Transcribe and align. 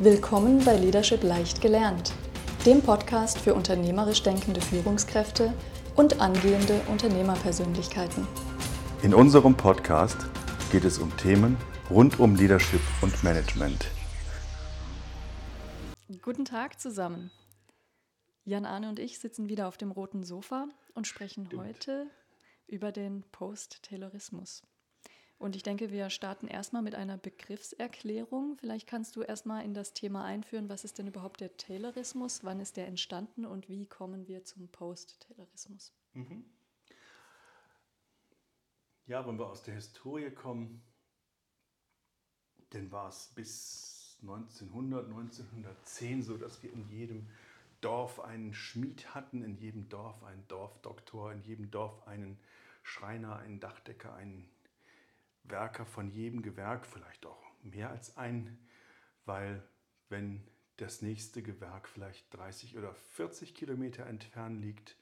Willkommen 0.00 0.64
bei 0.64 0.76
Leadership 0.76 1.24
leicht 1.24 1.60
gelernt, 1.60 2.12
dem 2.64 2.80
Podcast 2.82 3.36
für 3.36 3.52
unternehmerisch 3.52 4.22
denkende 4.22 4.60
Führungskräfte 4.60 5.52
und 5.96 6.20
angehende 6.20 6.80
Unternehmerpersönlichkeiten. 6.88 8.24
In 9.02 9.12
unserem 9.12 9.56
Podcast 9.56 10.18
geht 10.70 10.84
es 10.84 10.98
um 10.98 11.16
Themen 11.16 11.56
rund 11.90 12.20
um 12.20 12.36
Leadership 12.36 12.80
und 13.02 13.24
Management. 13.24 13.90
Guten 16.22 16.44
Tag 16.44 16.78
zusammen. 16.78 17.32
Jan 18.44 18.66
Arne 18.66 18.90
und 18.90 19.00
ich 19.00 19.18
sitzen 19.18 19.48
wieder 19.48 19.66
auf 19.66 19.78
dem 19.78 19.90
roten 19.90 20.22
Sofa 20.22 20.68
und 20.94 21.08
sprechen 21.08 21.46
Stimmt. 21.46 21.64
heute 21.64 22.06
über 22.68 22.92
den 22.92 23.24
Post-Taylorismus. 23.32 24.62
Und 25.38 25.54
ich 25.54 25.62
denke, 25.62 25.92
wir 25.92 26.10
starten 26.10 26.48
erstmal 26.48 26.82
mit 26.82 26.96
einer 26.96 27.16
Begriffserklärung. 27.16 28.56
Vielleicht 28.58 28.88
kannst 28.88 29.14
du 29.14 29.22
erstmal 29.22 29.64
in 29.64 29.72
das 29.72 29.92
Thema 29.92 30.24
einführen, 30.24 30.68
was 30.68 30.84
ist 30.84 30.98
denn 30.98 31.06
überhaupt 31.06 31.40
der 31.40 31.56
Taylorismus, 31.56 32.42
wann 32.42 32.58
ist 32.58 32.76
der 32.76 32.88
entstanden 32.88 33.46
und 33.46 33.68
wie 33.68 33.86
kommen 33.86 34.26
wir 34.26 34.44
zum 34.44 34.68
Post-Taylorismus? 34.68 35.92
Mhm. 36.14 36.44
Ja, 39.06 39.26
wenn 39.26 39.38
wir 39.38 39.46
aus 39.46 39.62
der 39.62 39.74
Historie 39.74 40.30
kommen, 40.30 40.82
dann 42.70 42.90
war 42.90 43.08
es 43.08 43.30
bis 43.34 44.18
1900, 44.22 45.06
1910 45.06 46.22
so, 46.22 46.36
dass 46.36 46.62
wir 46.64 46.72
in 46.72 46.88
jedem 46.88 47.28
Dorf 47.80 48.18
einen 48.20 48.52
Schmied 48.52 49.14
hatten, 49.14 49.42
in 49.42 49.56
jedem 49.56 49.88
Dorf 49.88 50.22
einen 50.24 50.46
Dorfdoktor, 50.48 51.32
in 51.32 51.42
jedem 51.42 51.70
Dorf 51.70 52.06
einen 52.08 52.38
Schreiner, 52.82 53.36
einen 53.36 53.60
Dachdecker, 53.60 54.14
einen 54.14 54.50
Werker 55.50 55.86
von 55.86 56.10
jedem 56.10 56.42
Gewerk, 56.42 56.86
vielleicht 56.86 57.26
auch 57.26 57.42
mehr 57.62 57.90
als 57.90 58.16
ein, 58.16 58.58
weil 59.24 59.62
wenn 60.08 60.46
das 60.76 61.02
nächste 61.02 61.42
Gewerk 61.42 61.88
vielleicht 61.88 62.32
30 62.34 62.76
oder 62.78 62.94
40 62.94 63.54
Kilometer 63.54 64.06
entfernt 64.06 64.60
liegt, 64.60 64.96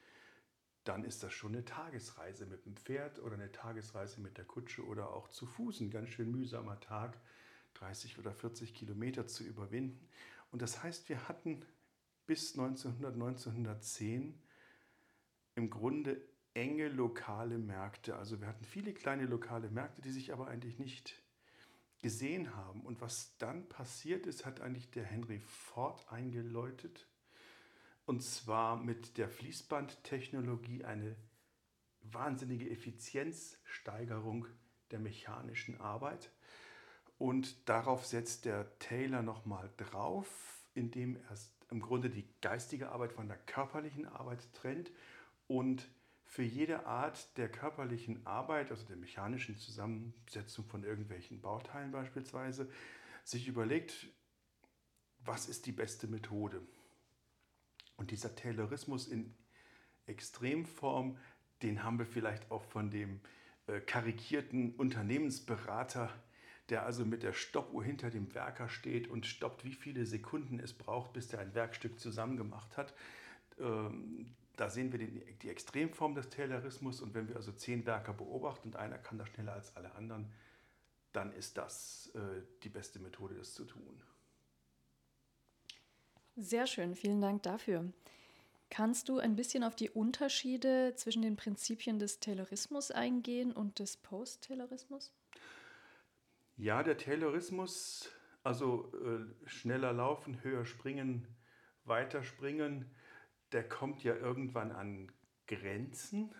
dann 0.83 1.03
ist 1.03 1.21
das 1.21 1.33
schon 1.33 1.53
eine 1.53 1.65
Tagesreise 1.65 2.45
mit 2.45 2.65
dem 2.65 2.75
Pferd 2.75 3.19
oder 3.19 3.35
eine 3.35 3.51
Tagesreise 3.51 4.21
mit 4.21 4.37
der 4.37 4.45
Kutsche 4.45 4.85
oder 4.85 5.11
auch 5.11 5.27
zu 5.29 5.45
Fuß. 5.45 5.81
Ein 5.81 5.91
ganz 5.91 6.09
schön 6.09 6.31
mühsamer 6.31 6.79
Tag, 6.79 7.19
30 7.75 8.17
oder 8.17 8.33
40 8.33 8.73
Kilometer 8.73 9.27
zu 9.27 9.43
überwinden. 9.43 10.07
Und 10.51 10.61
das 10.61 10.81
heißt, 10.81 11.09
wir 11.09 11.27
hatten 11.27 11.65
bis 12.25 12.57
1900, 12.57 13.13
1910 13.13 14.41
im 15.55 15.69
Grunde 15.69 16.21
enge 16.57 16.89
lokale 16.89 17.59
Märkte. 17.59 18.15
Also 18.15 18.41
wir 18.41 18.47
hatten 18.47 18.65
viele 18.65 18.91
kleine 18.93 19.25
lokale 19.25 19.69
Märkte, 19.69 20.01
die 20.01 20.11
sich 20.11 20.33
aber 20.33 20.47
eigentlich 20.47 20.79
nicht 20.79 21.21
gesehen 22.01 22.55
haben. 22.55 22.81
Und 22.81 22.99
was 22.99 23.37
dann 23.37 23.69
passiert 23.69 24.25
ist, 24.25 24.45
hat 24.45 24.59
eigentlich 24.59 24.89
der 24.89 25.03
Henry 25.03 25.39
Ford 25.39 26.11
eingeläutet. 26.11 27.07
Und 28.05 28.23
zwar 28.23 28.77
mit 28.77 29.17
der 29.17 29.29
Fließbandtechnologie 29.29 30.83
eine 30.83 31.15
wahnsinnige 32.01 32.69
Effizienzsteigerung 32.71 34.47
der 34.89 34.99
mechanischen 34.99 35.79
Arbeit. 35.79 36.31
Und 37.19 37.69
darauf 37.69 38.05
setzt 38.05 38.45
der 38.45 38.79
Taylor 38.79 39.21
nochmal 39.21 39.69
drauf, 39.77 40.63
indem 40.73 41.17
er 41.17 41.37
im 41.69 41.81
Grunde 41.81 42.09
die 42.09 42.27
geistige 42.41 42.89
Arbeit 42.89 43.13
von 43.13 43.27
der 43.27 43.37
körperlichen 43.37 44.07
Arbeit 44.07 44.51
trennt 44.53 44.91
und 45.47 45.87
für 46.27 46.43
jede 46.43 46.85
Art 46.85 47.37
der 47.37 47.49
körperlichen 47.49 48.25
Arbeit, 48.27 48.69
also 48.69 48.85
der 48.85 48.97
mechanischen 48.97 49.55
Zusammensetzung 49.55 50.65
von 50.65 50.83
irgendwelchen 50.83 51.41
Bauteilen 51.41 51.91
beispielsweise, 51.91 52.69
sich 53.23 53.47
überlegt, 53.47 54.07
was 55.19 55.47
ist 55.47 55.65
die 55.65 55.71
beste 55.71 56.07
Methode. 56.07 56.61
Und 57.95 58.11
dieser 58.11 58.35
Taylorismus 58.35 59.07
in 59.07 59.33
Extremform, 60.05 61.17
den 61.61 61.83
haben 61.83 61.97
wir 61.97 62.05
vielleicht 62.05 62.51
auch 62.51 62.63
von 62.63 62.91
dem 62.91 63.21
äh, 63.65 63.79
karikierten 63.79 64.75
Unternehmensberater, 64.75 66.13
der 66.69 66.85
also 66.85 67.05
mit 67.05 67.23
der 67.23 67.33
Stoppuhr 67.33 67.83
hinter 67.83 68.11
dem 68.11 68.33
Werker 68.35 68.69
steht 68.69 69.07
und 69.07 69.25
stoppt, 69.25 69.63
wie 69.63 69.73
viele 69.73 70.05
Sekunden 70.05 70.59
es 70.59 70.73
braucht, 70.73 71.13
bis 71.13 71.29
der 71.29 71.39
ein 71.39 71.55
Werkstück 71.55 71.99
zusammengemacht 71.99 72.75
hat. 72.77 72.93
Ähm, 73.59 74.35
da 74.57 74.69
sehen 74.69 74.91
wir 74.91 74.99
die, 74.99 75.37
die 75.41 75.49
Extremform 75.49 76.15
des 76.15 76.29
Taylorismus 76.29 77.01
und 77.01 77.13
wenn 77.13 77.29
wir 77.29 77.35
also 77.35 77.51
zehn 77.51 77.85
Werker 77.85 78.13
beobachten 78.13 78.69
und 78.69 78.75
einer 78.75 78.97
kann 78.97 79.17
das 79.17 79.29
schneller 79.29 79.53
als 79.53 79.75
alle 79.75 79.93
anderen, 79.95 80.31
dann 81.13 81.31
ist 81.31 81.57
das 81.57 82.11
äh, 82.15 82.41
die 82.63 82.69
beste 82.69 82.99
Methode, 82.99 83.35
das 83.35 83.53
zu 83.53 83.65
tun. 83.65 84.01
Sehr 86.35 86.67
schön, 86.67 86.95
vielen 86.95 87.21
Dank 87.21 87.43
dafür. 87.43 87.85
Kannst 88.69 89.09
du 89.09 89.19
ein 89.19 89.35
bisschen 89.35 89.63
auf 89.63 89.75
die 89.75 89.89
Unterschiede 89.89 90.93
zwischen 90.95 91.21
den 91.21 91.37
Prinzipien 91.37 91.99
des 91.99 92.19
Taylorismus 92.19 92.91
eingehen 92.91 93.53
und 93.53 93.79
des 93.79 93.95
Post-Taylorismus? 93.97 95.13
Ja, 96.57 96.83
der 96.83 96.97
Taylorismus, 96.97 98.09
also 98.43 98.91
äh, 98.93 99.47
schneller 99.47 99.93
laufen, 99.93 100.43
höher 100.43 100.65
springen, 100.65 101.27
weiter 101.85 102.23
springen, 102.23 102.91
der 103.51 103.67
kommt 103.67 104.03
ja 104.03 104.15
irgendwann 104.15 104.71
an 104.71 105.11
Grenzen. 105.47 106.33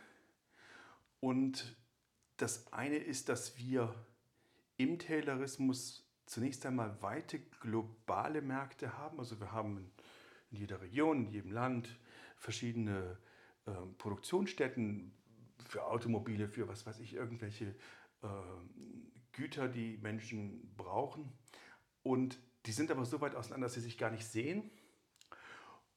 Und 1.20 1.78
das 2.38 2.72
eine 2.72 2.98
ist, 2.98 3.30
dass 3.30 3.58
wir 3.58 3.94
im 4.78 5.00
Taylorismus 5.00 6.08
zunächst 6.26 6.66
einmal 6.66 7.02
weite 7.02 7.40
globale 7.62 8.42
Märkte 8.42 8.98
haben. 8.98 9.20
Also 9.20 9.40
wir 9.40 9.52
haben 9.52 9.92
in 10.52 10.58
jeder 10.58 10.82
Region, 10.82 11.26
in 11.26 11.32
jedem 11.32 11.52
Land 11.52 11.98
verschiedene 12.38 13.18
äh, 13.66 13.72
Produktionsstätten 13.98 15.14
für 15.66 15.86
Automobile, 15.86 16.48
für 16.48 16.68
was 16.68 16.86
weiß 16.86 17.00
ich, 17.00 17.14
irgendwelche 17.14 17.76
äh, 18.22 18.28
Güter, 19.32 19.68
die 19.68 19.98
Menschen 19.98 20.74
brauchen. 20.76 21.32
Und 22.04 22.40
die 22.66 22.72
sind 22.72 22.92
aber 22.92 23.06
so 23.06 23.22
weit 23.22 23.36
auseinander, 23.36 23.66
dass 23.66 23.74
sie 23.74 23.82
sich 23.82 23.98
gar 23.98 24.12
nicht 24.12 24.26
sehen. 24.26 24.70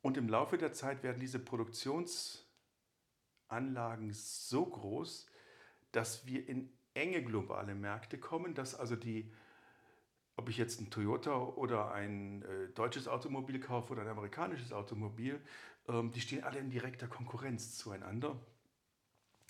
Und 0.02 0.16
im 0.16 0.28
Laufe 0.28 0.56
der 0.56 0.72
Zeit 0.72 1.02
werden 1.02 1.20
diese 1.20 1.38
Produktionsanlagen 1.38 4.12
so 4.12 4.64
groß, 4.64 5.26
dass 5.92 6.26
wir 6.26 6.48
in 6.48 6.72
enge 6.94 7.22
globale 7.22 7.74
Märkte 7.74 8.18
kommen, 8.18 8.54
dass 8.54 8.74
also 8.74 8.96
die, 8.96 9.30
ob 10.36 10.48
ich 10.48 10.56
jetzt 10.56 10.80
ein 10.80 10.90
Toyota 10.90 11.36
oder 11.36 11.92
ein 11.92 12.42
äh, 12.42 12.68
deutsches 12.68 13.08
Automobil 13.08 13.60
kaufe 13.60 13.92
oder 13.92 14.02
ein 14.02 14.08
amerikanisches 14.08 14.72
Automobil, 14.72 15.40
ähm, 15.88 16.12
die 16.12 16.20
stehen 16.20 16.44
alle 16.44 16.58
in 16.58 16.70
direkter 16.70 17.06
Konkurrenz 17.06 17.76
zueinander. 17.76 18.40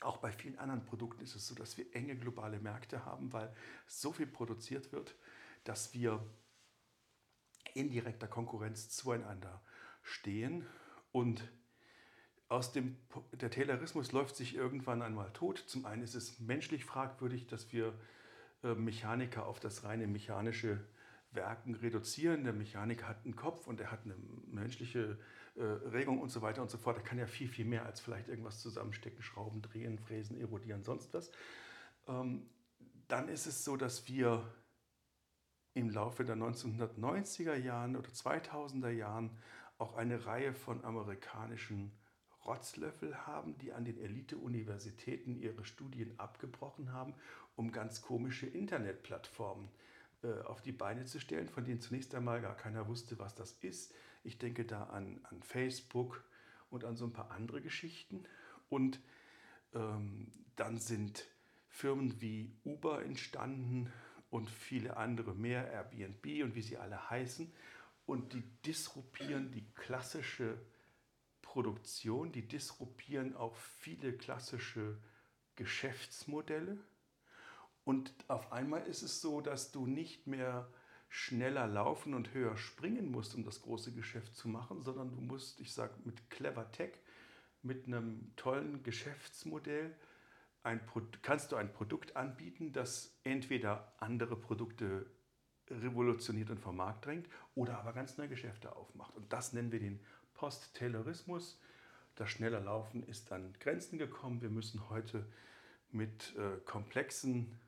Auch 0.00 0.16
bei 0.16 0.32
vielen 0.32 0.58
anderen 0.58 0.84
Produkten 0.84 1.22
ist 1.22 1.36
es 1.36 1.46
so, 1.46 1.54
dass 1.54 1.76
wir 1.76 1.94
enge 1.94 2.16
globale 2.16 2.58
Märkte 2.58 3.04
haben, 3.04 3.32
weil 3.32 3.54
so 3.86 4.12
viel 4.12 4.26
produziert 4.26 4.92
wird, 4.92 5.14
dass 5.64 5.94
wir 5.94 6.24
in 7.74 7.90
direkter 7.90 8.26
Konkurrenz 8.26 8.88
zueinander 8.88 9.62
stehen 10.02 10.66
und 11.12 11.50
aus 12.48 12.72
dem, 12.72 12.96
der 13.32 13.50
Taylorismus 13.50 14.10
läuft 14.10 14.34
sich 14.34 14.56
irgendwann 14.56 15.02
einmal 15.02 15.32
tot. 15.32 15.58
Zum 15.58 15.86
einen 15.86 16.02
ist 16.02 16.16
es 16.16 16.40
menschlich 16.40 16.84
fragwürdig, 16.84 17.46
dass 17.46 17.72
wir 17.72 17.94
äh, 18.64 18.74
Mechaniker 18.74 19.46
auf 19.46 19.60
das 19.60 19.84
reine 19.84 20.08
mechanische 20.08 20.80
Werken 21.30 21.76
reduzieren. 21.76 22.42
Der 22.42 22.52
Mechaniker 22.52 23.06
hat 23.06 23.24
einen 23.24 23.36
Kopf 23.36 23.68
und 23.68 23.80
er 23.80 23.92
hat 23.92 24.00
eine 24.04 24.16
menschliche 24.46 25.16
äh, 25.54 25.62
Regung 25.62 26.20
und 26.20 26.30
so 26.30 26.42
weiter 26.42 26.60
und 26.60 26.70
so 26.70 26.78
fort. 26.78 26.96
Er 26.96 27.04
kann 27.04 27.18
ja 27.18 27.26
viel, 27.26 27.48
viel 27.48 27.64
mehr 27.64 27.86
als 27.86 28.00
vielleicht 28.00 28.28
irgendwas 28.28 28.60
zusammenstecken, 28.60 29.22
Schrauben 29.22 29.62
drehen, 29.62 29.98
fräsen, 29.98 30.40
erodieren, 30.40 30.82
sonst 30.82 31.14
was. 31.14 31.30
Ähm, 32.08 32.48
dann 33.06 33.28
ist 33.28 33.46
es 33.46 33.64
so, 33.64 33.76
dass 33.76 34.08
wir 34.08 34.42
im 35.74 35.90
Laufe 35.90 36.24
der 36.24 36.36
1990er 36.36 37.54
Jahren 37.54 37.96
oder 37.96 38.08
2000er 38.10 38.90
Jahren 38.90 39.38
auch 39.80 39.94
eine 39.96 40.26
Reihe 40.26 40.52
von 40.52 40.84
amerikanischen 40.84 41.92
Rotzlöffel 42.44 43.26
haben, 43.26 43.56
die 43.58 43.72
an 43.72 43.84
den 43.84 43.98
Elite-Universitäten 43.98 45.36
ihre 45.36 45.64
Studien 45.64 46.18
abgebrochen 46.18 46.92
haben, 46.92 47.14
um 47.56 47.72
ganz 47.72 48.02
komische 48.02 48.46
Internetplattformen 48.46 49.68
äh, 50.22 50.40
auf 50.42 50.62
die 50.62 50.72
Beine 50.72 51.04
zu 51.06 51.18
stellen, 51.18 51.48
von 51.48 51.64
denen 51.64 51.80
zunächst 51.80 52.14
einmal 52.14 52.40
gar 52.40 52.56
keiner 52.56 52.88
wusste, 52.88 53.18
was 53.18 53.34
das 53.34 53.52
ist. 53.60 53.94
Ich 54.22 54.38
denke 54.38 54.64
da 54.64 54.84
an, 54.84 55.20
an 55.24 55.42
Facebook 55.42 56.24
und 56.70 56.84
an 56.84 56.96
so 56.96 57.06
ein 57.06 57.12
paar 57.12 57.30
andere 57.30 57.60
Geschichten. 57.60 58.24
Und 58.68 59.00
ähm, 59.74 60.30
dann 60.56 60.78
sind 60.78 61.26
Firmen 61.68 62.20
wie 62.20 62.52
Uber 62.64 63.02
entstanden 63.02 63.90
und 64.30 64.50
viele 64.50 64.96
andere 64.96 65.34
mehr, 65.34 65.70
Airbnb 65.70 66.44
und 66.44 66.54
wie 66.54 66.62
sie 66.62 66.76
alle 66.76 67.10
heißen 67.10 67.50
und 68.10 68.32
die 68.32 68.42
disruptieren 68.66 69.52
die 69.52 69.64
klassische 69.74 70.58
Produktion, 71.42 72.32
die 72.32 72.46
disruptieren 72.46 73.36
auch 73.36 73.54
viele 73.54 74.12
klassische 74.12 74.98
Geschäftsmodelle. 75.54 76.76
Und 77.84 78.12
auf 78.26 78.52
einmal 78.52 78.84
ist 78.86 79.02
es 79.02 79.20
so, 79.20 79.40
dass 79.40 79.70
du 79.70 79.86
nicht 79.86 80.26
mehr 80.26 80.68
schneller 81.08 81.68
laufen 81.68 82.14
und 82.14 82.34
höher 82.34 82.56
springen 82.56 83.12
musst, 83.12 83.36
um 83.36 83.44
das 83.44 83.62
große 83.62 83.92
Geschäft 83.92 84.34
zu 84.34 84.48
machen, 84.48 84.82
sondern 84.82 85.12
du 85.12 85.20
musst, 85.20 85.60
ich 85.60 85.72
sage, 85.72 85.94
mit 86.04 86.30
Clever 86.30 86.70
Tech, 86.72 86.94
mit 87.62 87.86
einem 87.86 88.32
tollen 88.34 88.82
Geschäftsmodell, 88.82 89.96
ein, 90.64 90.80
kannst 91.22 91.52
du 91.52 91.56
ein 91.56 91.72
Produkt 91.72 92.16
anbieten, 92.16 92.72
das 92.72 93.18
entweder 93.22 93.94
andere 93.98 94.34
Produkte 94.34 95.06
revolutioniert 95.70 96.50
und 96.50 96.60
vom 96.60 96.76
Markt 96.76 97.06
drängt 97.06 97.28
oder 97.54 97.78
aber 97.78 97.92
ganz 97.92 98.16
neue 98.16 98.28
Geschäfte 98.28 98.74
aufmacht. 98.74 99.14
Und 99.16 99.32
das 99.32 99.52
nennen 99.52 99.72
wir 99.72 99.80
den 99.80 100.00
Post-Taylorismus. 100.34 101.58
Das 102.16 102.30
schneller 102.30 102.60
Laufen 102.60 103.02
ist 103.04 103.32
an 103.32 103.54
Grenzen 103.60 103.98
gekommen. 103.98 104.42
Wir 104.42 104.50
müssen 104.50 104.90
heute 104.90 105.26
mit 105.90 106.34
äh, 106.36 106.58
komplexen 106.64 107.58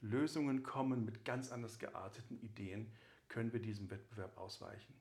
Lösungen 0.00 0.62
kommen, 0.62 1.04
mit 1.04 1.24
ganz 1.24 1.52
anders 1.52 1.78
gearteten 1.78 2.40
Ideen, 2.40 2.92
können 3.28 3.52
wir 3.52 3.60
diesem 3.60 3.90
Wettbewerb 3.90 4.36
ausweichen. 4.36 4.94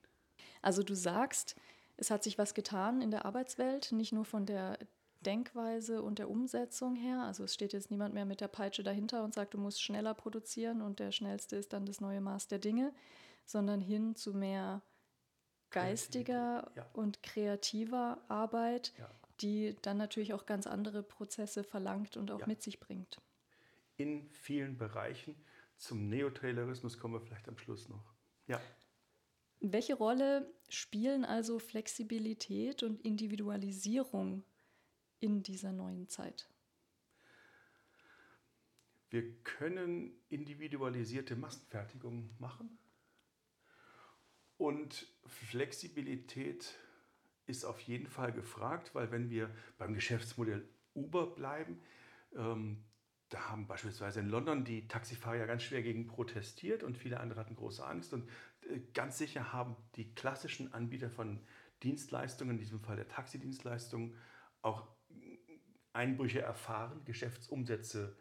Also 0.62 0.84
du 0.84 0.96
sagst, 0.96 1.56
es 1.98 2.12
hat 2.12 2.24
sich 2.24 2.38
was 2.38 2.54
getan 2.54 3.02
in 3.02 3.12
der 3.12 3.26
Arbeitswelt, 3.26 3.92
nicht 3.92 4.14
nur 4.14 4.26
von 4.26 4.46
der 4.46 4.78
Denkweise 5.22 6.02
und 6.02 6.20
der 6.20 6.30
Umsetzung 6.30 6.96
her. 6.96 7.22
Also 7.24 7.44
es 7.44 7.54
steht 7.54 7.74
jetzt 7.74 7.92
niemand 7.92 8.14
mehr 8.14 8.26
mit 8.26 8.42
der 8.42 8.48
Peitsche 8.48 8.84
dahinter 8.84 9.24
und 9.24 9.34
sagt, 9.34 9.54
du 9.54 9.58
musst 9.58 9.82
schneller 9.82 10.14
produzieren 10.14 10.82
und 10.82 11.00
der 11.00 11.12
schnellste 11.12 11.56
ist 11.56 11.74
dann 11.74 11.86
das 11.86 12.02
neue 12.02 12.22
Maß 12.22 12.48
der 12.48 12.60
Dinge, 12.60 12.94
sondern 13.46 13.82
hin 13.82 14.16
zu 14.16 14.34
mehr 14.34 14.82
geistiger 15.70 16.72
ja. 16.76 16.86
und 16.94 17.24
kreativer 17.24 18.24
Arbeit, 18.28 18.94
ja. 18.98 19.10
die 19.42 19.76
dann 19.82 19.98
natürlich 19.98 20.34
auch 20.34 20.46
ganz 20.46 20.68
andere 20.68 21.04
Prozesse 21.04 21.64
verlangt 21.64 22.18
und 22.18 22.32
auch 22.32 22.42
ja. 22.42 22.48
mit 22.48 22.62
sich 22.62 22.80
bringt. 22.80 23.22
In 23.98 24.30
vielen 24.32 24.78
Bereichen. 24.78 25.36
Zum 25.78 26.10
Neotaylorismus 26.10 27.00
kommen 27.00 27.16
wir 27.16 27.22
vielleicht 27.22 27.48
am 27.48 27.58
Schluss 27.58 27.90
noch. 27.90 28.14
Ja. 28.48 28.60
Welche 29.62 29.94
Rolle 29.94 30.52
spielen 30.70 31.24
also 31.24 31.60
Flexibilität 31.60 32.84
und 32.84 33.00
Individualisierung 33.02 34.44
in 35.22 35.44
dieser 35.44 35.72
neuen 35.72 36.10
Zeit? 36.10 36.50
Wir 39.10 39.32
können 39.44 40.14
individualisierte 40.30 41.36
Massenfertigung 41.36 42.30
machen 42.40 42.78
und 44.58 45.08
Flexibilität 45.26 46.78
ist 47.46 47.66
auf 47.66 47.80
jeden 47.82 48.08
Fall 48.08 48.32
gefragt, 48.32 48.94
weil 48.94 49.12
wenn 49.12 49.30
wir 49.30 49.50
beim 49.78 49.94
Geschäftsmodell 49.94 50.68
Uber 50.94 51.34
bleiben, 51.34 51.82
ähm, 52.36 52.84
da 53.30 53.50
haben 53.50 53.66
beispielsweise 53.66 54.20
in 54.20 54.30
London 54.30 54.66
die 54.66 54.88
Taxifahrer 54.88 55.38
ja 55.38 55.46
ganz 55.46 55.64
schwer 55.64 55.82
gegen 55.82 56.06
protestiert 56.06 56.84
und 56.84 56.98
viele 56.98 57.20
andere 57.20 57.40
hatten 57.40 57.56
große 57.56 57.86
Angst. 57.86 58.14
Und 58.14 58.30
äh, 58.70 58.80
ganz 58.94 59.18
sicher 59.18 59.54
haben 59.54 59.76
die 59.96 60.14
klassischen 60.14 60.74
Anbieter 60.74 61.10
von 61.10 61.40
Dienstleistungen, 61.82 62.52
in 62.52 62.60
diesem 62.60 62.82
Fall 62.82 62.98
der 62.98 63.08
Taxidienstleistungen, 63.08 64.16
auch 64.62 64.88
Einbrüche 65.94 66.42
erfahren, 66.42 67.04
Geschäftsumsätze 67.06 68.16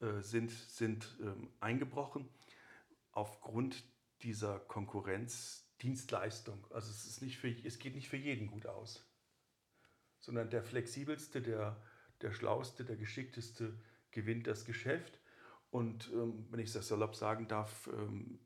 äh, 0.00 0.20
sind, 0.20 0.50
sind 0.50 1.16
ähm, 1.20 1.50
eingebrochen 1.60 2.28
aufgrund 3.12 3.84
dieser 4.22 4.58
Konkurrenzdienstleistung. 4.60 6.66
Also 6.70 6.90
es, 6.90 7.06
ist 7.06 7.22
nicht 7.22 7.38
für, 7.38 7.48
es 7.48 7.78
geht 7.78 7.94
nicht 7.94 8.08
für 8.08 8.16
jeden 8.16 8.46
gut 8.46 8.66
aus, 8.66 9.06
sondern 10.18 10.50
der 10.50 10.62
flexibelste, 10.62 11.42
der, 11.42 11.82
der 12.22 12.32
schlauste, 12.32 12.84
der 12.84 12.96
geschickteste 12.96 13.78
gewinnt 14.10 14.46
das 14.46 14.64
Geschäft. 14.64 15.20
Und 15.70 16.10
ähm, 16.12 16.46
wenn 16.50 16.60
ich 16.60 16.72
das 16.72 16.88
salopp 16.88 17.16
sagen 17.16 17.48
darf, 17.48 17.88
ähm, 17.92 18.38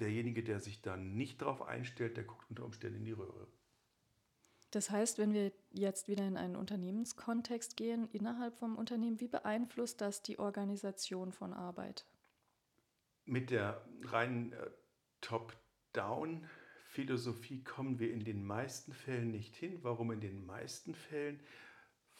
derjenige, 0.00 0.42
der 0.42 0.60
sich 0.60 0.82
dann 0.82 1.14
nicht 1.14 1.42
darauf 1.42 1.62
einstellt, 1.62 2.16
der 2.16 2.24
guckt 2.24 2.48
unter 2.50 2.64
Umständen 2.64 2.98
in 2.98 3.04
die 3.04 3.12
Röhre. 3.12 3.46
Das 4.76 4.90
heißt, 4.90 5.16
wenn 5.16 5.32
wir 5.32 5.52
jetzt 5.70 6.06
wieder 6.06 6.28
in 6.28 6.36
einen 6.36 6.54
Unternehmenskontext 6.54 7.78
gehen, 7.78 8.10
innerhalb 8.12 8.58
vom 8.58 8.76
Unternehmen, 8.76 9.20
wie 9.20 9.26
beeinflusst 9.26 10.02
das 10.02 10.22
die 10.22 10.38
Organisation 10.38 11.32
von 11.32 11.54
Arbeit? 11.54 12.04
Mit 13.24 13.48
der 13.48 13.82
reinen 14.02 14.52
äh, 14.52 14.70
Top-Down-Philosophie 15.22 17.64
kommen 17.64 17.98
wir 17.98 18.12
in 18.12 18.22
den 18.22 18.44
meisten 18.44 18.92
Fällen 18.92 19.30
nicht 19.30 19.56
hin. 19.56 19.78
Warum 19.80 20.12
in 20.12 20.20
den 20.20 20.44
meisten 20.44 20.94
Fällen? 20.94 21.40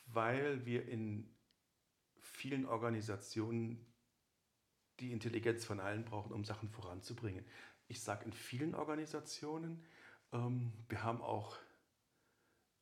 Weil 0.06 0.64
wir 0.64 0.88
in 0.88 1.28
vielen 2.22 2.64
Organisationen 2.64 3.84
die 4.98 5.12
Intelligenz 5.12 5.66
von 5.66 5.78
allen 5.78 6.06
brauchen, 6.06 6.32
um 6.32 6.42
Sachen 6.42 6.70
voranzubringen. 6.70 7.44
Ich 7.86 8.00
sage 8.00 8.24
in 8.24 8.32
vielen 8.32 8.74
Organisationen, 8.74 9.84
ähm, 10.32 10.72
wir 10.88 11.04
haben 11.04 11.20
auch 11.20 11.58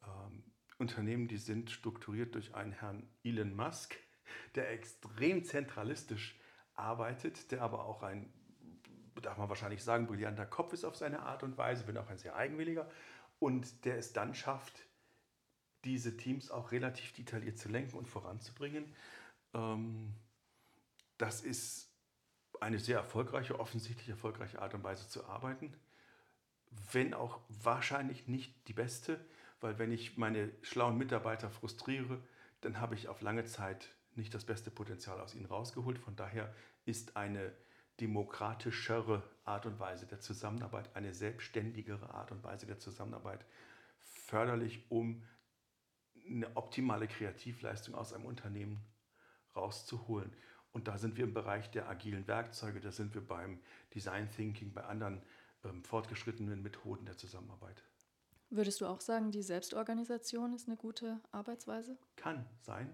ähm, 0.07 0.45
Unternehmen, 0.79 1.29
die 1.29 1.39
sind 1.39 1.71
strukturiert 1.71 2.35
durch 2.35 2.55
einen 2.55 2.73
Herrn 2.73 3.09
Elon 3.23 3.55
Musk, 3.55 3.97
der 4.55 4.71
extrem 4.71 5.45
zentralistisch 5.45 6.39
arbeitet, 6.75 7.51
der 7.51 7.63
aber 7.63 7.85
auch 7.85 8.03
ein, 8.03 8.33
darf 9.23 9.39
man 9.39 9.49
wahrscheinlich 9.49 9.83
sagen, 9.83 10.07
brillanter 10.07 10.47
Kopf 10.47 10.73
ist 10.73 10.85
auf 10.85 10.97
seine 10.97 11.21
Art 11.21 11.43
und 11.43 11.57
Weise, 11.57 11.87
wenn 11.87 11.97
auch 11.97 12.09
ein 12.09 12.19
sehr 12.19 12.37
eigenwilliger, 12.37 12.91
und 13.39 13.85
der 13.85 13.99
es 13.99 14.13
dann 14.13 14.35
schafft, 14.35 14.87
diese 15.85 16.17
Teams 16.17 16.51
auch 16.51 16.73
relativ 16.73 17.13
detailliert 17.13 17.59
zu 17.59 17.69
lenken 17.69 17.97
und 17.97 18.09
voranzubringen. 18.09 18.95
Ähm, 19.53 20.15
das 21.19 21.43
ist 21.43 21.91
eine 22.61 22.79
sehr 22.79 22.99
erfolgreiche, 22.99 23.61
offensichtlich 23.61 24.09
erfolgreiche 24.09 24.61
Art 24.61 24.75
und 24.75 24.83
Weise 24.83 25.09
zu 25.09 25.27
arbeiten, 25.27 25.75
wenn 26.93 27.15
auch 27.15 27.41
wahrscheinlich 27.49 28.27
nicht 28.27 28.69
die 28.69 28.73
beste 28.73 29.25
weil 29.65 29.79
wenn 29.79 29.93
ich 29.93 30.19
meine 30.19 30.53
schlauen 30.61 30.99
Mitarbeiter 30.99 31.49
frustriere, 31.49 32.21
dann 32.61 32.81
habe 32.81 32.95
ich 32.95 33.09
auf 33.09 33.23
lange 33.23 33.47
Zeit 33.47 33.89
nicht 34.15 34.35
das 34.35 34.45
beste 34.45 34.71
Potenzial 34.71 35.19
aus 35.23 35.35
ihnen 35.35 35.47
rausgeholt. 35.47 35.99
Von 35.99 36.17
daher 36.17 36.55
ist 36.85 37.17
eine 37.17 37.51
demokratischere 37.99 39.23
Art 39.47 39.65
und 39.65 39.81
Weise 39.81 40.07
der 40.07 40.21
Zusammenarbeit, 40.21 40.95
eine 40.95 41.15
selbstständigere 41.15 42.13
Art 42.13 42.31
und 42.31 42.45
Weise 42.45 42.67
der 42.67 42.79
Zusammenarbeit 42.79 43.47
förderlich, 43.97 44.85
um 44.91 45.23
eine 46.29 46.55
optimale 46.59 47.09
Kreativleistung 47.09 47.95
aus 47.95 48.13
einem 48.13 48.27
Unternehmen 48.27 48.85
rauszuholen. 49.57 50.31
Und 50.73 50.89
da 50.89 50.99
sind 50.99 51.17
wir 51.17 51.25
im 51.25 51.33
Bereich 51.33 51.71
der 51.71 51.89
agilen 51.89 52.27
Werkzeuge, 52.27 52.81
da 52.81 52.93
sind 52.93 53.15
wir 53.15 53.27
beim 53.27 53.61
Design 53.95 54.29
Thinking, 54.31 54.75
bei 54.75 54.85
anderen 54.85 55.23
ähm, 55.65 55.83
fortgeschrittenen 55.85 56.63
Methoden 56.63 57.07
der 57.07 57.17
Zusammenarbeit. 57.17 57.83
Würdest 58.55 58.81
du 58.81 58.87
auch 58.87 59.01
sagen, 59.01 59.33
die 59.33 59.43
Selbstorganisation 59.43 60.55
ist 60.55 60.69
eine 60.69 60.77
gute 60.77 61.21
Arbeitsweise? 61.33 61.99
Kann 62.15 62.47
sein. 62.61 62.89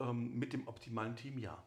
Ähm, 0.00 0.38
mit 0.38 0.54
dem 0.54 0.66
optimalen 0.66 1.14
Team 1.14 1.36
ja. 1.36 1.62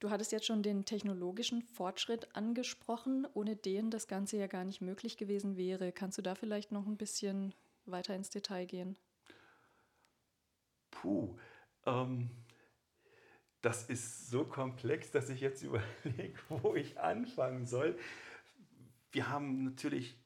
Du 0.00 0.10
hattest 0.10 0.30
jetzt 0.30 0.44
schon 0.44 0.62
den 0.62 0.84
technologischen 0.84 1.62
Fortschritt 1.62 2.36
angesprochen, 2.36 3.26
ohne 3.32 3.56
den 3.56 3.90
das 3.90 4.06
Ganze 4.06 4.36
ja 4.36 4.48
gar 4.48 4.64
nicht 4.64 4.82
möglich 4.82 5.16
gewesen 5.16 5.56
wäre. 5.56 5.92
Kannst 5.92 6.18
du 6.18 6.22
da 6.22 6.34
vielleicht 6.34 6.72
noch 6.72 6.86
ein 6.86 6.98
bisschen 6.98 7.54
weiter 7.86 8.14
ins 8.14 8.28
Detail 8.28 8.66
gehen? 8.66 8.98
Puh, 10.90 11.38
ähm, 11.86 12.28
das 13.62 13.84
ist 13.84 14.28
so 14.28 14.44
komplex, 14.44 15.10
dass 15.10 15.30
ich 15.30 15.40
jetzt 15.40 15.62
überlege, 15.62 16.38
wo 16.50 16.74
ich 16.74 17.00
anfangen 17.00 17.64
soll. 17.64 17.98
Wir 19.10 19.30
haben 19.30 19.64
natürlich 19.64 20.18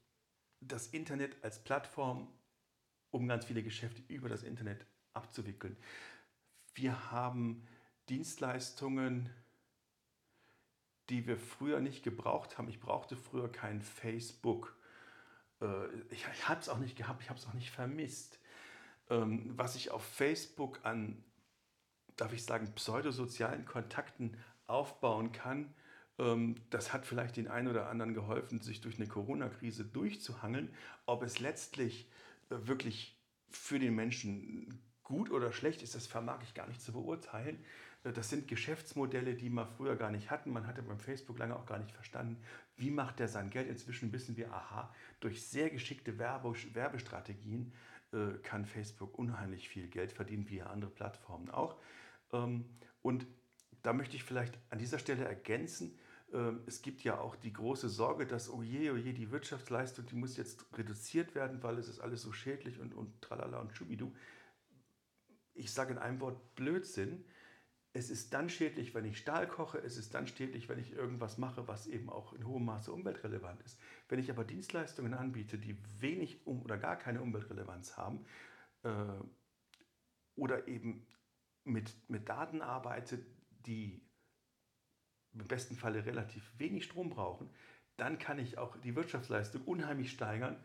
das 0.68 0.88
Internet 0.88 1.36
als 1.42 1.62
Plattform, 1.62 2.28
um 3.10 3.28
ganz 3.28 3.44
viele 3.44 3.62
Geschäfte 3.62 4.02
über 4.08 4.28
das 4.28 4.42
Internet 4.42 4.86
abzuwickeln. 5.12 5.76
Wir 6.74 7.10
haben 7.10 7.66
Dienstleistungen, 8.08 9.30
die 11.08 11.26
wir 11.26 11.36
früher 11.36 11.80
nicht 11.80 12.02
gebraucht 12.02 12.58
haben. 12.58 12.68
Ich 12.68 12.80
brauchte 12.80 13.16
früher 13.16 13.50
kein 13.50 13.82
Facebook. 13.82 14.76
Äh, 15.60 15.86
ich, 16.10 16.26
ich 16.32 16.48
habe 16.48 16.60
es 16.60 16.68
auch 16.68 16.78
nicht 16.78 16.96
gehabt, 16.96 17.22
ich 17.22 17.30
habe 17.30 17.38
es 17.38 17.46
auch 17.46 17.54
nicht 17.54 17.70
vermisst. 17.70 18.40
Ähm, 19.10 19.52
was 19.56 19.76
ich 19.76 19.90
auf 19.90 20.04
Facebook 20.04 20.80
an, 20.84 21.22
darf 22.16 22.32
ich 22.32 22.44
sagen, 22.44 22.74
pseudosozialen 22.74 23.64
Kontakten 23.64 24.36
aufbauen 24.66 25.32
kann, 25.32 25.74
das 26.70 26.92
hat 26.92 27.06
vielleicht 27.06 27.36
den 27.36 27.48
einen 27.48 27.68
oder 27.68 27.88
anderen 27.88 28.14
geholfen, 28.14 28.60
sich 28.60 28.80
durch 28.80 28.96
eine 28.96 29.08
Corona-Krise 29.08 29.84
durchzuhangeln. 29.84 30.68
Ob 31.06 31.22
es 31.22 31.40
letztlich 31.40 32.08
äh, 32.50 32.56
wirklich 32.66 33.16
für 33.50 33.78
den 33.78 33.94
Menschen 33.94 34.80
gut 35.02 35.30
oder 35.30 35.52
schlecht 35.52 35.82
ist, 35.82 35.94
das 35.94 36.06
vermag 36.06 36.40
ich 36.44 36.54
gar 36.54 36.68
nicht 36.68 36.80
zu 36.80 36.92
beurteilen. 36.92 37.58
Äh, 38.04 38.12
das 38.12 38.30
sind 38.30 38.46
Geschäftsmodelle, 38.46 39.34
die 39.34 39.50
man 39.50 39.66
früher 39.66 39.96
gar 39.96 40.12
nicht 40.12 40.30
hatten. 40.30 40.52
Man 40.52 40.68
hatte 40.68 40.82
beim 40.82 41.00
Facebook 41.00 41.38
lange 41.38 41.56
auch 41.56 41.66
gar 41.66 41.78
nicht 41.78 41.92
verstanden, 41.92 42.36
wie 42.76 42.90
macht 42.90 43.18
er 43.18 43.26
sein 43.28 43.50
Geld. 43.50 43.68
Inzwischen 43.68 44.12
wissen 44.12 44.36
wir, 44.36 44.52
aha, 44.52 44.94
durch 45.18 45.44
sehr 45.44 45.68
geschickte 45.68 46.16
Werbestrategien 46.18 47.72
äh, 48.12 48.38
kann 48.44 48.66
Facebook 48.66 49.18
unheimlich 49.18 49.68
viel 49.68 49.88
Geld 49.88 50.12
verdienen, 50.12 50.48
wie 50.48 50.62
andere 50.62 50.92
Plattformen 50.92 51.50
auch. 51.50 51.76
Ähm, 52.32 52.66
und 53.02 53.26
da 53.82 53.92
möchte 53.92 54.14
ich 54.16 54.22
vielleicht 54.22 54.56
an 54.70 54.78
dieser 54.78 55.00
Stelle 55.00 55.24
ergänzen, 55.24 55.90
Ähm, 55.90 56.03
es 56.66 56.82
gibt 56.82 57.04
ja 57.04 57.18
auch 57.18 57.36
die 57.36 57.52
große 57.52 57.88
Sorge, 57.88 58.26
dass, 58.26 58.50
oh 58.50 58.62
je, 58.62 58.90
oh 58.90 58.96
je, 58.96 59.12
die 59.12 59.30
Wirtschaftsleistung, 59.30 60.06
die 60.06 60.16
muss 60.16 60.36
jetzt 60.36 60.66
reduziert 60.76 61.34
werden, 61.34 61.62
weil 61.62 61.78
es 61.78 61.88
ist 61.88 62.00
alles 62.00 62.22
so 62.22 62.32
schädlich 62.32 62.80
und, 62.80 62.94
und 62.94 63.22
tralala 63.22 63.60
und 63.60 63.72
schubidu. 63.72 64.12
Ich 65.54 65.72
sage 65.72 65.92
in 65.92 65.98
einem 65.98 66.20
Wort 66.20 66.54
Blödsinn. 66.56 67.24
Es 67.92 68.10
ist 68.10 68.34
dann 68.34 68.48
schädlich, 68.48 68.92
wenn 68.92 69.04
ich 69.04 69.18
Stahl 69.18 69.46
koche, 69.46 69.78
es 69.78 69.96
ist 69.96 70.14
dann 70.14 70.26
schädlich, 70.26 70.68
wenn 70.68 70.80
ich 70.80 70.92
irgendwas 70.92 71.38
mache, 71.38 71.68
was 71.68 71.86
eben 71.86 72.10
auch 72.10 72.32
in 72.32 72.44
hohem 72.44 72.64
Maße 72.64 72.92
umweltrelevant 72.92 73.62
ist. 73.62 73.78
Wenn 74.08 74.18
ich 74.18 74.30
aber 74.30 74.42
Dienstleistungen 74.42 75.14
anbiete, 75.14 75.58
die 75.58 75.78
wenig 76.00 76.44
um 76.44 76.62
oder 76.62 76.76
gar 76.76 76.96
keine 76.96 77.22
Umweltrelevanz 77.22 77.96
haben, 77.96 78.24
äh, 78.82 78.90
oder 80.34 80.66
eben 80.66 81.06
mit, 81.62 81.94
mit 82.08 82.28
Daten 82.28 82.60
arbeite, 82.60 83.24
die 83.66 84.02
im 85.34 85.46
besten 85.46 85.76
Falle 85.76 86.06
relativ 86.06 86.50
wenig 86.58 86.84
Strom 86.84 87.10
brauchen, 87.10 87.50
dann 87.96 88.18
kann 88.18 88.38
ich 88.38 88.58
auch 88.58 88.76
die 88.78 88.94
Wirtschaftsleistung 88.96 89.62
unheimlich 89.62 90.10
steigern, 90.10 90.56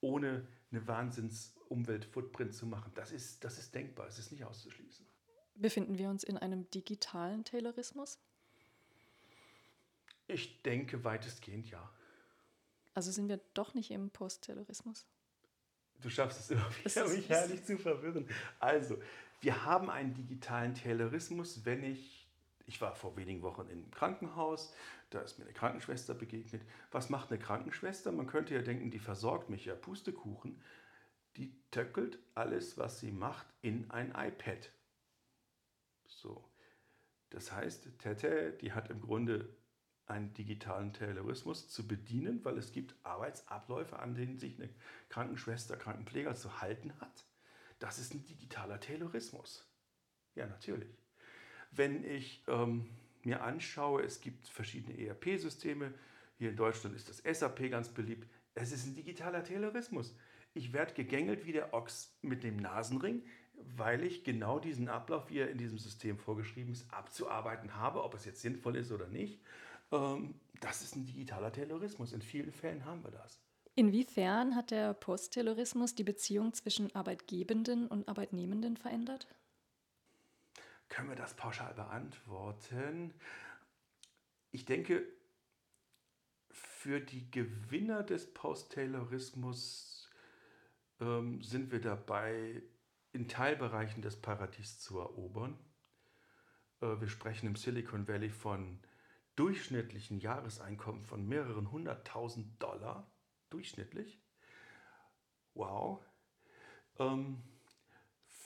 ohne 0.00 0.46
eine 0.70 0.86
Wahnsinns-Umwelt-Footprint 0.86 2.54
zu 2.54 2.66
machen. 2.66 2.92
Das 2.94 3.12
ist, 3.12 3.42
das 3.44 3.58
ist 3.58 3.74
denkbar, 3.74 4.06
es 4.06 4.18
ist 4.18 4.32
nicht 4.32 4.44
auszuschließen. 4.44 5.06
Befinden 5.54 5.98
wir 5.98 6.10
uns 6.10 6.24
in 6.24 6.36
einem 6.36 6.68
digitalen 6.70 7.44
Taylorismus? 7.44 8.18
Ich 10.26 10.62
denke 10.62 11.04
weitestgehend 11.04 11.70
ja. 11.70 11.90
Also 12.94 13.10
sind 13.10 13.28
wir 13.28 13.40
doch 13.54 13.74
nicht 13.74 13.90
im 13.90 14.10
Post-Taylorismus? 14.10 15.06
Du 16.00 16.10
schaffst 16.10 16.40
es 16.40 16.50
immer 16.50 16.68
wieder, 16.84 17.08
mich 17.08 17.28
herrlich 17.28 17.64
zu 17.64 17.78
verwirren. 17.78 18.28
Also, 18.58 18.98
wir 19.40 19.64
haben 19.64 19.90
einen 19.90 20.14
digitalen 20.14 20.74
Taylorismus, 20.74 21.64
wenn 21.64 21.84
ich, 21.84 22.23
ich 22.66 22.80
war 22.80 22.94
vor 22.94 23.16
wenigen 23.16 23.42
Wochen 23.42 23.68
im 23.68 23.90
Krankenhaus, 23.90 24.74
da 25.10 25.20
ist 25.20 25.38
mir 25.38 25.44
eine 25.44 25.54
Krankenschwester 25.54 26.14
begegnet. 26.14 26.62
Was 26.90 27.10
macht 27.10 27.30
eine 27.30 27.38
Krankenschwester? 27.38 28.10
Man 28.12 28.26
könnte 28.26 28.54
ja 28.54 28.62
denken, 28.62 28.90
die 28.90 28.98
versorgt 28.98 29.50
mich 29.50 29.64
ja 29.64 29.74
Pustekuchen. 29.74 30.62
Die 31.36 31.54
töckelt 31.70 32.18
alles, 32.34 32.78
was 32.78 33.00
sie 33.00 33.12
macht, 33.12 33.46
in 33.60 33.90
ein 33.90 34.14
iPad. 34.16 34.70
So. 36.06 36.48
Das 37.30 37.52
heißt, 37.52 37.98
Tete, 37.98 38.52
die 38.52 38.72
hat 38.72 38.90
im 38.90 39.00
Grunde 39.00 39.48
einen 40.06 40.32
digitalen 40.34 40.92
Taylorismus 40.92 41.68
zu 41.68 41.88
bedienen, 41.88 42.44
weil 42.44 42.58
es 42.58 42.72
gibt 42.72 42.94
Arbeitsabläufe, 43.02 43.98
an 43.98 44.14
denen 44.14 44.38
sich 44.38 44.60
eine 44.60 44.70
Krankenschwester, 45.08 45.76
Krankenpfleger 45.76 46.34
zu 46.34 46.60
halten 46.60 46.92
hat. 47.00 47.24
Das 47.78 47.98
ist 47.98 48.14
ein 48.14 48.24
digitaler 48.24 48.80
Taylorismus. 48.80 49.66
Ja, 50.34 50.46
natürlich. 50.46 51.03
Wenn 51.76 52.04
ich 52.04 52.42
ähm, 52.48 52.88
mir 53.22 53.42
anschaue, 53.42 54.02
es 54.02 54.20
gibt 54.20 54.48
verschiedene 54.48 54.98
ERP-Systeme, 54.98 55.92
hier 56.36 56.50
in 56.50 56.56
Deutschland 56.56 56.96
ist 56.96 57.08
das 57.08 57.18
SAP 57.18 57.70
ganz 57.70 57.88
beliebt, 57.88 58.28
es 58.54 58.72
ist 58.72 58.86
ein 58.86 58.94
digitaler 58.94 59.42
Taylorismus. 59.42 60.14
Ich 60.52 60.72
werde 60.72 60.94
gegängelt 60.94 61.46
wie 61.46 61.52
der 61.52 61.74
Ochs 61.74 62.16
mit 62.22 62.44
dem 62.44 62.56
Nasenring, 62.56 63.22
weil 63.54 64.04
ich 64.04 64.24
genau 64.24 64.58
diesen 64.58 64.88
Ablauf, 64.88 65.28
wie 65.30 65.38
er 65.38 65.50
in 65.50 65.58
diesem 65.58 65.78
System 65.78 66.18
vorgeschrieben 66.18 66.72
ist, 66.72 66.92
abzuarbeiten 66.92 67.76
habe, 67.76 68.02
ob 68.02 68.14
es 68.14 68.24
jetzt 68.24 68.40
sinnvoll 68.40 68.76
ist 68.76 68.92
oder 68.92 69.08
nicht. 69.08 69.40
Ähm, 69.90 70.34
das 70.60 70.82
ist 70.82 70.96
ein 70.96 71.06
digitaler 71.06 71.52
Terrorismus. 71.52 72.12
In 72.12 72.22
vielen 72.22 72.52
Fällen 72.52 72.84
haben 72.84 73.02
wir 73.02 73.10
das. 73.10 73.40
Inwiefern 73.74 74.54
hat 74.54 74.70
der 74.70 74.94
Postterrorismus 74.94 75.96
die 75.96 76.04
Beziehung 76.04 76.52
zwischen 76.52 76.94
Arbeitgebenden 76.94 77.88
und 77.88 78.08
Arbeitnehmenden 78.08 78.76
verändert? 78.76 79.26
Können 80.94 81.08
wir 81.08 81.16
das 81.16 81.34
pauschal 81.34 81.74
beantworten? 81.74 83.12
Ich 84.52 84.64
denke, 84.64 85.04
für 86.52 87.00
die 87.00 87.32
Gewinner 87.32 88.04
des 88.04 88.32
Post-Taylorismus 88.32 90.08
ähm, 91.00 91.42
sind 91.42 91.72
wir 91.72 91.80
dabei, 91.80 92.62
in 93.10 93.26
Teilbereichen 93.26 94.02
des 94.02 94.22
Paradies 94.22 94.78
zu 94.78 95.00
erobern. 95.00 95.58
Äh, 96.80 97.00
wir 97.00 97.08
sprechen 97.08 97.48
im 97.48 97.56
Silicon 97.56 98.06
Valley 98.06 98.30
von 98.30 98.80
durchschnittlichen 99.34 100.20
Jahreseinkommen 100.20 101.02
von 101.02 101.26
mehreren 101.26 101.72
hunderttausend 101.72 102.62
Dollar, 102.62 103.12
durchschnittlich. 103.50 104.22
Wow. 105.54 106.04
Ähm, 107.00 107.42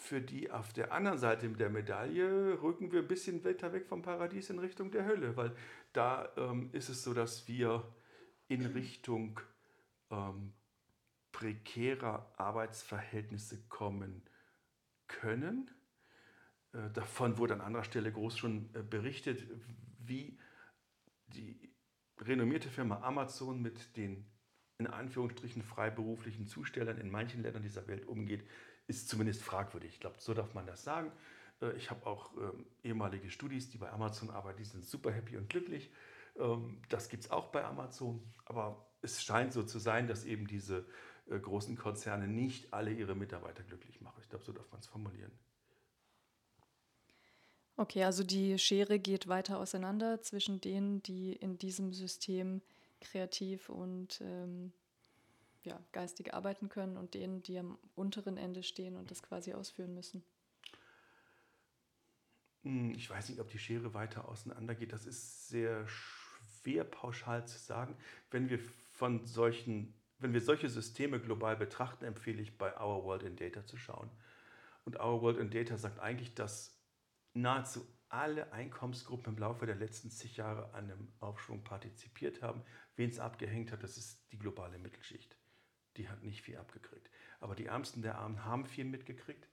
für 0.08 0.22
die 0.22 0.50
auf 0.50 0.72
der 0.72 0.92
anderen 0.92 1.18
Seite 1.18 1.48
der 1.50 1.68
Medaille 1.68 2.60
rücken 2.62 2.90
wir 2.92 3.00
ein 3.00 3.08
bisschen 3.08 3.44
weiter 3.44 3.74
weg 3.74 3.86
vom 3.86 4.00
Paradies 4.00 4.48
in 4.48 4.58
Richtung 4.58 4.90
der 4.90 5.04
Hölle, 5.04 5.36
weil 5.36 5.54
da 5.92 6.32
ähm, 6.38 6.70
ist 6.72 6.88
es 6.88 7.04
so, 7.04 7.12
dass 7.12 7.46
wir 7.46 7.84
in 8.48 8.64
Richtung 8.64 9.38
ähm, 10.10 10.54
prekärer 11.30 12.32
Arbeitsverhältnisse 12.38 13.68
kommen 13.68 14.22
können. 15.08 15.70
Äh, 16.72 16.90
davon 16.94 17.36
wurde 17.36 17.54
an 17.54 17.60
anderer 17.60 17.84
Stelle 17.84 18.10
groß 18.10 18.38
schon 18.38 18.74
äh, 18.74 18.82
berichtet, 18.82 19.46
wie 19.98 20.38
die 21.26 21.70
renommierte 22.18 22.70
Firma 22.70 23.02
Amazon 23.02 23.60
mit 23.60 23.94
den 23.98 24.26
in 24.78 24.86
Anführungsstrichen 24.86 25.62
freiberuflichen 25.62 26.46
Zustellern 26.46 26.98
in 26.98 27.10
manchen 27.10 27.42
Ländern 27.42 27.62
dieser 27.62 27.86
Welt 27.88 28.06
umgeht, 28.06 28.44
ist 28.88 29.08
zumindest 29.08 29.42
fragwürdig. 29.42 29.92
Ich 29.92 30.00
glaube, 30.00 30.16
so 30.18 30.34
darf 30.34 30.54
man 30.54 30.66
das 30.66 30.82
sagen. 30.82 31.12
Äh, 31.62 31.72
ich 31.76 31.90
habe 31.90 32.04
auch 32.06 32.32
ähm, 32.36 32.66
ehemalige 32.82 33.30
Studis, 33.30 33.70
die 33.70 33.78
bei 33.78 33.90
Amazon 33.90 34.30
arbeiten, 34.30 34.58
die 34.58 34.64
sind 34.64 34.84
super 34.84 35.12
happy 35.12 35.36
und 35.36 35.48
glücklich. 35.48 35.90
Ähm, 36.36 36.80
das 36.88 37.08
gibt 37.08 37.24
es 37.24 37.30
auch 37.30 37.48
bei 37.48 37.64
Amazon, 37.64 38.20
aber 38.46 38.84
es 39.02 39.22
scheint 39.22 39.52
so 39.52 39.62
zu 39.62 39.78
sein, 39.78 40.08
dass 40.08 40.24
eben 40.24 40.46
diese 40.46 40.84
äh, 41.28 41.38
großen 41.38 41.76
Konzerne 41.76 42.26
nicht 42.26 42.72
alle 42.72 42.92
ihre 42.92 43.14
Mitarbeiter 43.14 43.62
glücklich 43.62 44.00
machen. 44.00 44.20
Ich 44.22 44.28
glaube, 44.28 44.44
so 44.44 44.52
darf 44.52 44.70
man 44.70 44.80
es 44.80 44.86
formulieren. 44.86 45.32
Okay, 47.76 48.02
also 48.02 48.24
die 48.24 48.58
Schere 48.58 48.98
geht 48.98 49.28
weiter 49.28 49.60
auseinander 49.60 50.20
zwischen 50.20 50.60
denen, 50.60 51.00
die 51.04 51.32
in 51.32 51.58
diesem 51.58 51.92
System 51.92 52.60
kreativ 53.00 53.68
und 53.68 54.20
ähm, 54.20 54.72
ja, 55.68 55.80
geistig 55.92 56.34
arbeiten 56.34 56.68
können 56.68 56.96
und 56.96 57.14
denen, 57.14 57.42
die 57.42 57.58
am 57.58 57.78
unteren 57.94 58.36
Ende 58.36 58.62
stehen 58.62 58.96
und 58.96 59.10
das 59.10 59.22
quasi 59.22 59.52
ausführen 59.54 59.94
müssen. 59.94 60.24
Hm, 62.62 62.92
ich 62.94 63.08
weiß 63.08 63.28
nicht, 63.28 63.40
ob 63.40 63.48
die 63.48 63.58
Schere 63.58 63.94
weiter 63.94 64.28
auseinander 64.28 64.74
geht. 64.74 64.92
Das 64.92 65.06
ist 65.06 65.48
sehr 65.48 65.86
schwer 65.86 66.84
pauschal 66.84 67.46
zu 67.46 67.58
sagen. 67.58 67.96
Wenn 68.30 68.50
wir 68.50 68.58
von 68.92 69.24
solchen, 69.24 69.94
wenn 70.18 70.32
wir 70.32 70.40
solche 70.40 70.68
Systeme 70.68 71.20
global 71.20 71.56
betrachten, 71.56 72.04
empfehle 72.04 72.42
ich 72.42 72.58
bei 72.58 72.78
Our 72.80 73.04
World 73.04 73.22
in 73.22 73.36
Data 73.36 73.64
zu 73.64 73.76
schauen. 73.76 74.10
Und 74.84 74.98
Our 74.98 75.22
World 75.22 75.38
in 75.38 75.50
Data 75.50 75.76
sagt 75.76 76.00
eigentlich, 76.00 76.34
dass 76.34 76.76
nahezu 77.34 77.86
alle 78.08 78.52
Einkommensgruppen 78.52 79.34
im 79.34 79.38
Laufe 79.38 79.66
der 79.66 79.76
letzten 79.76 80.10
zig 80.10 80.36
Jahre 80.36 80.72
an 80.74 80.84
einem 80.84 81.08
Aufschwung 81.20 81.62
partizipiert 81.62 82.42
haben. 82.42 82.62
Wen 82.96 83.10
es 83.10 83.20
abgehängt 83.20 83.70
hat, 83.70 83.82
das 83.82 83.96
ist 83.96 84.32
die 84.32 84.38
globale 84.38 84.78
Mittelschicht. 84.78 85.37
Die 85.98 86.08
hat 86.08 86.22
nicht 86.22 86.42
viel 86.42 86.56
abgekriegt. 86.56 87.10
Aber 87.40 87.54
die 87.54 87.66
Ärmsten 87.66 88.02
der 88.02 88.18
Armen 88.18 88.44
haben 88.44 88.64
viel 88.64 88.84
mitgekriegt. 88.84 89.46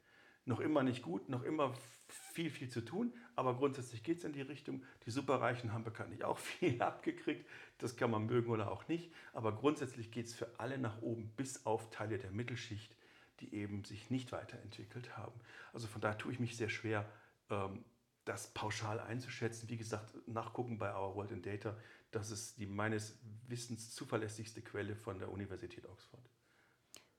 Noch 0.45 0.59
immer 0.59 0.83
nicht 0.83 1.01
gut, 1.01 1.27
noch 1.27 1.43
immer 1.43 1.73
viel, 2.07 2.51
viel 2.51 2.69
zu 2.69 2.81
tun, 2.81 3.13
aber 3.35 3.55
grundsätzlich 3.55 4.03
geht 4.03 4.19
es 4.19 4.23
in 4.25 4.33
die 4.33 4.43
Richtung. 4.43 4.83
Die 5.05 5.11
Superreichen 5.11 5.73
haben 5.73 5.83
bekanntlich 5.83 6.23
auch 6.23 6.37
viel 6.59 6.79
abgekriegt. 6.81 7.49
Das 7.79 7.95
kann 7.97 8.11
man 8.11 8.27
mögen 8.27 8.51
oder 8.51 8.71
auch 8.71 8.87
nicht. 8.87 9.11
Aber 9.33 9.55
grundsätzlich 9.55 10.11
geht 10.11 10.27
es 10.27 10.35
für 10.35 10.47
alle 10.59 10.77
nach 10.77 11.01
oben, 11.01 11.31
bis 11.35 11.65
auf 11.65 11.89
Teile 11.89 12.19
der 12.19 12.29
Mittelschicht, 12.29 12.95
die 13.39 13.55
eben 13.55 13.83
sich 13.83 14.11
nicht 14.11 14.31
weiterentwickelt 14.31 15.17
haben. 15.17 15.39
Also 15.73 15.87
von 15.87 15.99
daher 15.99 16.17
tue 16.17 16.31
ich 16.31 16.39
mich 16.39 16.55
sehr 16.55 16.69
schwer, 16.69 17.09
ähm, 17.49 17.83
das 18.23 18.53
pauschal 18.53 18.99
einzuschätzen. 18.99 19.69
Wie 19.69 19.77
gesagt, 19.77 20.15
nachgucken 20.27 20.77
bei 20.77 20.95
Our 20.95 21.15
World 21.15 21.31
in 21.31 21.41
Data. 21.41 21.75
Das 22.11 22.29
ist 22.29 22.59
die 22.59 22.67
meines 22.67 23.17
Wissens 23.47 23.93
zuverlässigste 23.93 24.61
Quelle 24.61 24.95
von 24.95 25.17
der 25.19 25.31
Universität 25.31 25.85
Oxford. 25.87 26.23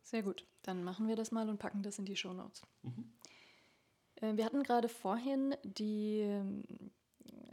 Sehr 0.06 0.22
gut. 0.22 0.46
Dann 0.62 0.84
machen 0.84 1.08
wir 1.08 1.16
das 1.16 1.32
mal 1.32 1.48
und 1.48 1.58
packen 1.58 1.82
das 1.82 1.98
in 1.98 2.04
die 2.04 2.14
Show 2.14 2.32
Notes. 2.32 2.62
Mhm. 2.82 3.12
Äh, 4.20 4.36
wir 4.36 4.44
hatten 4.44 4.62
gerade 4.62 4.88
vorhin 4.88 5.56
die, 5.64 6.20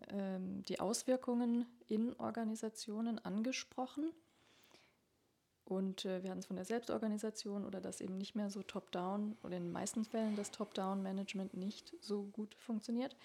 ähm, 0.10 0.64
die 0.64 0.80
Auswirkungen 0.80 1.66
in 1.88 2.14
Organisationen 2.20 3.18
angesprochen. 3.18 4.12
Und 5.66 6.06
äh, 6.06 6.22
wir 6.22 6.30
hatten 6.30 6.42
es 6.42 6.46
von 6.46 6.56
der 6.56 6.66
Selbstorganisation 6.66 7.66
oder 7.66 7.82
dass 7.82 8.02
eben 8.02 8.20
nicht 8.20 8.36
mehr 8.36 8.52
so 8.52 8.62
top-down 8.62 9.36
oder 9.42 9.58
in 9.58 9.64
den 9.64 9.72
meisten 9.72 10.06
Fällen 10.06 10.36
das 10.36 10.52
Top-down-Management 10.52 11.56
nicht 11.56 11.96
so 12.02 12.26
gut 12.26 12.54
funktioniert. 12.60 13.16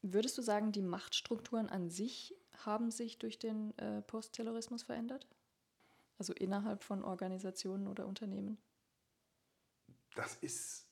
Würdest 0.00 0.38
du 0.38 0.42
sagen, 0.42 0.72
die 0.72 0.80
Machtstrukturen 0.80 1.68
an 1.68 1.90
sich 1.90 2.34
haben 2.64 2.90
sich 2.90 3.18
durch 3.18 3.38
den 3.38 3.76
äh, 3.76 4.00
Postterrorismus 4.00 4.84
verändert? 4.84 5.26
Also 6.18 6.32
innerhalb 6.32 6.82
von 6.82 7.04
Organisationen 7.04 7.86
oder 7.86 8.06
Unternehmen? 8.06 8.58
Das 10.14 10.34
ist 10.36 10.90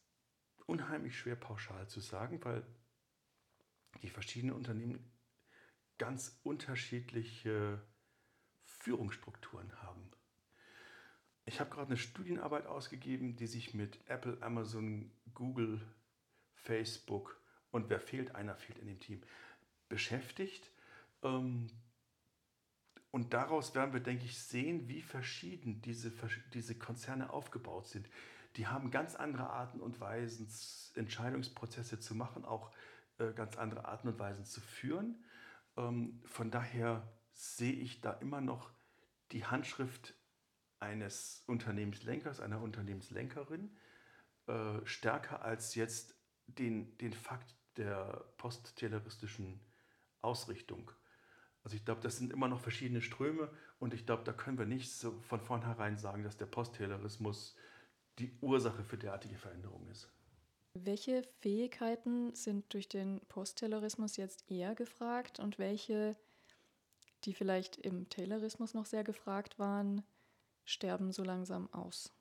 unheimlich 0.66 1.18
schwer 1.18 1.36
pauschal 1.36 1.88
zu 1.88 2.00
sagen, 2.00 2.44
weil 2.44 2.64
die 4.02 4.10
verschiedenen 4.10 4.54
Unternehmen 4.54 5.10
ganz 5.98 6.38
unterschiedliche 6.44 7.80
Führungsstrukturen 8.64 9.72
haben. 9.82 10.10
Ich 11.44 11.60
habe 11.60 11.70
gerade 11.70 11.88
eine 11.88 11.96
Studienarbeit 11.96 12.66
ausgegeben, 12.66 13.36
die 13.36 13.46
sich 13.46 13.72
mit 13.72 13.98
Apple, 14.08 14.40
Amazon, 14.42 15.12
Google, 15.34 15.80
Facebook 16.54 17.40
und 17.70 17.88
wer 17.88 18.00
fehlt, 18.00 18.34
einer 18.34 18.56
fehlt 18.56 18.78
in 18.78 18.88
dem 18.88 19.00
Team, 19.00 19.22
beschäftigt. 19.88 20.70
Ähm, 21.22 21.70
und 23.16 23.32
daraus 23.32 23.74
werden 23.74 23.94
wir, 23.94 24.00
denke 24.00 24.26
ich, 24.26 24.38
sehen, 24.38 24.90
wie 24.90 25.00
verschieden 25.00 25.80
diese, 25.80 26.12
diese 26.52 26.74
Konzerne 26.74 27.30
aufgebaut 27.30 27.86
sind. 27.86 28.10
Die 28.56 28.66
haben 28.66 28.90
ganz 28.90 29.14
andere 29.14 29.48
Arten 29.48 29.80
und 29.80 30.00
Weisen, 30.00 30.46
Entscheidungsprozesse 30.96 31.98
zu 31.98 32.14
machen, 32.14 32.44
auch 32.44 32.72
äh, 33.16 33.32
ganz 33.32 33.56
andere 33.56 33.86
Arten 33.86 34.08
und 34.08 34.18
Weisen 34.18 34.44
zu 34.44 34.60
führen. 34.60 35.24
Ähm, 35.78 36.20
von 36.26 36.50
daher 36.50 37.10
sehe 37.32 37.72
ich 37.72 38.02
da 38.02 38.12
immer 38.12 38.42
noch 38.42 38.70
die 39.32 39.46
Handschrift 39.46 40.12
eines 40.78 41.42
Unternehmenslenkers, 41.46 42.40
einer 42.40 42.60
Unternehmenslenkerin, 42.60 43.74
äh, 44.46 44.84
stärker 44.84 45.40
als 45.40 45.74
jetzt 45.74 46.14
den, 46.48 46.98
den 46.98 47.14
Fakt 47.14 47.56
der 47.78 48.30
posttelleristischen 48.36 49.58
Ausrichtung. 50.20 50.90
Also 51.66 51.74
ich 51.74 51.84
glaube, 51.84 52.00
das 52.00 52.16
sind 52.16 52.32
immer 52.32 52.46
noch 52.46 52.60
verschiedene 52.60 53.02
Ströme 53.02 53.50
und 53.80 53.92
ich 53.92 54.06
glaube, 54.06 54.22
da 54.22 54.32
können 54.32 54.56
wir 54.56 54.66
nicht 54.66 54.92
so 54.92 55.10
von 55.22 55.40
vornherein 55.40 55.98
sagen, 55.98 56.22
dass 56.22 56.36
der 56.36 56.46
Posttaylorismus 56.46 57.56
die 58.20 58.32
Ursache 58.40 58.84
für 58.84 58.96
derartige 58.96 59.36
Veränderungen 59.36 59.88
ist. 59.88 60.08
Welche 60.74 61.24
Fähigkeiten 61.40 62.32
sind 62.36 62.72
durch 62.72 62.88
den 62.88 63.20
Posttaylorismus 63.26 64.16
jetzt 64.16 64.48
eher 64.48 64.76
gefragt 64.76 65.40
und 65.40 65.58
welche, 65.58 66.16
die 67.24 67.34
vielleicht 67.34 67.78
im 67.78 68.08
Taylorismus 68.10 68.72
noch 68.72 68.86
sehr 68.86 69.02
gefragt 69.02 69.58
waren, 69.58 70.04
sterben 70.64 71.10
so 71.10 71.24
langsam 71.24 71.68
aus? 71.72 72.12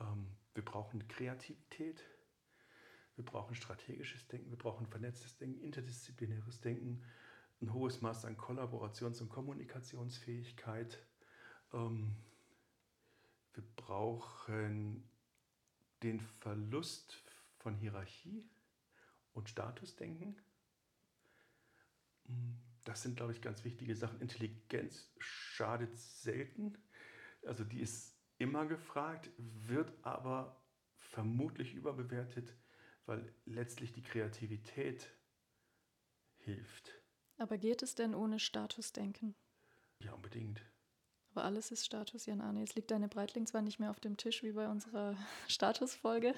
Ähm, 0.00 0.36
wir 0.52 0.62
brauchen 0.66 1.08
Kreativität, 1.08 2.04
wir 3.16 3.24
brauchen 3.24 3.54
strategisches 3.54 4.28
Denken, 4.28 4.50
wir 4.50 4.58
brauchen 4.58 4.86
vernetztes 4.86 5.38
Denken, 5.38 5.62
interdisziplinäres 5.62 6.60
Denken, 6.60 7.02
ein 7.62 7.72
hohes 7.72 8.00
Maß 8.00 8.24
an 8.24 8.36
Kollaborations- 8.36 9.20
und 9.20 9.28
Kommunikationsfähigkeit. 9.28 10.98
Ähm, 11.72 12.16
wir 13.54 13.64
brauchen 13.76 15.08
den 16.02 16.20
Verlust 16.20 17.22
von 17.58 17.74
Hierarchie 17.76 18.44
und 19.32 19.48
Statusdenken. 19.48 20.36
Das 22.84 23.02
sind, 23.02 23.16
glaube 23.16 23.32
ich, 23.32 23.40
ganz 23.40 23.64
wichtige 23.64 23.94
Sachen. 23.94 24.20
Intelligenz 24.20 25.12
schadet 25.18 25.96
selten. 25.96 26.76
Also 27.46 27.64
die 27.64 27.80
ist 27.80 28.18
immer 28.38 28.66
gefragt, 28.66 29.30
wird 29.38 29.92
aber 30.02 30.60
vermutlich 30.96 31.74
überbewertet 31.74 32.54
weil 33.06 33.34
letztlich 33.44 33.92
die 33.92 34.02
Kreativität 34.02 35.10
hilft. 36.38 37.01
Aber 37.42 37.58
geht 37.58 37.82
es 37.82 37.96
denn 37.96 38.14
ohne 38.14 38.38
Statusdenken? 38.38 39.34
Ja, 39.98 40.12
unbedingt. 40.12 40.62
Aber 41.34 41.44
alles 41.44 41.72
ist 41.72 41.84
Status, 41.84 42.26
Jan 42.26 42.40
Arne. 42.40 42.60
Jetzt 42.60 42.76
liegt 42.76 42.92
deine 42.92 43.08
Breitling 43.08 43.46
zwar 43.46 43.62
nicht 43.62 43.80
mehr 43.80 43.90
auf 43.90 43.98
dem 43.98 44.16
Tisch 44.16 44.44
wie 44.44 44.52
bei 44.52 44.68
unserer 44.68 45.16
Statusfolge. 45.48 46.34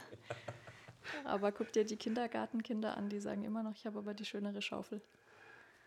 aber 1.24 1.52
guck 1.52 1.72
dir 1.72 1.84
die 1.84 1.98
Kindergartenkinder 1.98 2.96
an, 2.96 3.10
die 3.10 3.20
sagen 3.20 3.44
immer 3.44 3.62
noch, 3.62 3.74
ich 3.74 3.84
habe 3.84 3.98
aber 3.98 4.14
die 4.14 4.24
schönere 4.24 4.62
Schaufel. 4.62 5.02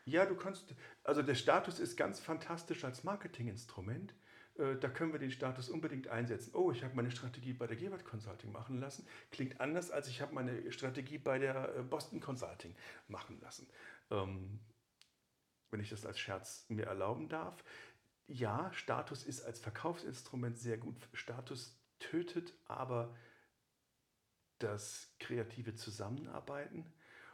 Ja, 0.05 0.23
du 0.27 0.35
kannst, 0.35 0.75
also 1.03 1.23
der 1.23 1.35
Status 1.35 1.79
ist 1.79 1.97
ganz 1.97 2.19
fantastisch 2.19 2.83
als 2.83 3.03
Marketinginstrument. 3.03 4.13
Äh, 4.59 4.75
da 4.75 4.87
können 4.87 5.13
wir 5.13 5.19
den 5.19 5.31
Status 5.31 5.67
unbedingt 5.67 6.09
einsetzen. 6.09 6.51
Oh, 6.53 6.71
ich 6.71 6.83
habe 6.83 6.95
meine 6.95 7.09
Strategie 7.09 7.53
bei 7.53 7.65
der 7.65 7.75
Gewalt 7.75 8.05
Consulting 8.05 8.51
machen 8.51 8.79
lassen. 8.79 9.07
Klingt 9.31 9.59
anders, 9.59 9.89
als 9.89 10.09
ich 10.09 10.21
habe 10.21 10.35
meine 10.35 10.71
Strategie 10.71 11.17
bei 11.17 11.39
der 11.39 11.75
äh, 11.75 11.81
Boston 11.81 12.19
Consulting 12.19 12.75
machen 13.07 13.39
lassen. 13.41 13.67
Wenn 15.71 15.79
ich 15.79 15.89
das 15.89 16.05
als 16.05 16.19
Scherz 16.19 16.65
mir 16.69 16.85
erlauben 16.85 17.29
darf. 17.29 17.63
Ja, 18.27 18.71
Status 18.73 19.23
ist 19.23 19.41
als 19.41 19.59
Verkaufsinstrument 19.59 20.57
sehr 20.57 20.77
gut. 20.77 21.07
Status 21.13 21.77
tötet 21.99 22.53
aber 22.65 23.15
das 24.59 25.13
kreative 25.19 25.75
Zusammenarbeiten. 25.75 26.85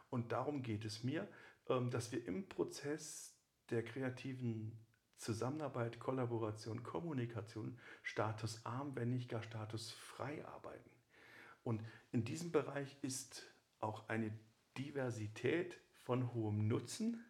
Und 0.09 0.31
darum 0.31 0.61
geht 0.61 0.85
es 0.85 1.03
mir, 1.03 1.27
ähm, 1.67 1.89
dass 1.89 2.11
wir 2.11 2.25
im 2.27 2.47
Prozess 2.47 3.35
der 3.69 3.83
kreativen 3.83 4.77
Zusammenarbeit, 5.17 5.99
Kollaboration, 5.99 6.83
Kommunikation 6.83 7.79
statusarm, 8.03 8.95
wenn 8.95 9.11
nicht 9.11 9.29
gar 9.29 9.41
statusfrei 9.41 10.45
arbeiten. 10.45 10.89
Und 11.63 11.81
in 12.11 12.25
diesem 12.25 12.51
Bereich 12.51 12.97
ist 13.01 13.43
auch 13.79 14.09
eine 14.09 14.37
Diversität 14.77 15.79
von 16.03 16.33
hohem 16.33 16.67
Nutzen, 16.67 17.23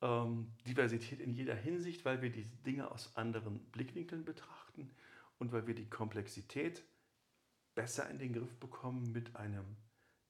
ähm, 0.00 0.52
Diversität 0.66 1.20
in 1.20 1.32
jeder 1.32 1.54
Hinsicht, 1.54 2.04
weil 2.04 2.22
wir 2.22 2.30
die 2.30 2.44
Dinge 2.64 2.90
aus 2.90 3.16
anderen 3.16 3.58
Blickwinkeln 3.70 4.24
betrachten 4.24 4.90
und 5.38 5.52
weil 5.52 5.66
wir 5.66 5.74
die 5.74 5.88
Komplexität 5.88 6.84
besser 7.74 8.08
in 8.10 8.18
den 8.18 8.32
Griff 8.32 8.56
bekommen 8.56 9.12
mit 9.12 9.36
einem 9.36 9.76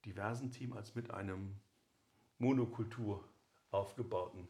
diversen 0.05 0.51
Team 0.51 0.73
als 0.73 0.95
mit 0.95 1.11
einem 1.11 1.61
Monokultur 2.39 3.27
aufgebauten 3.71 4.49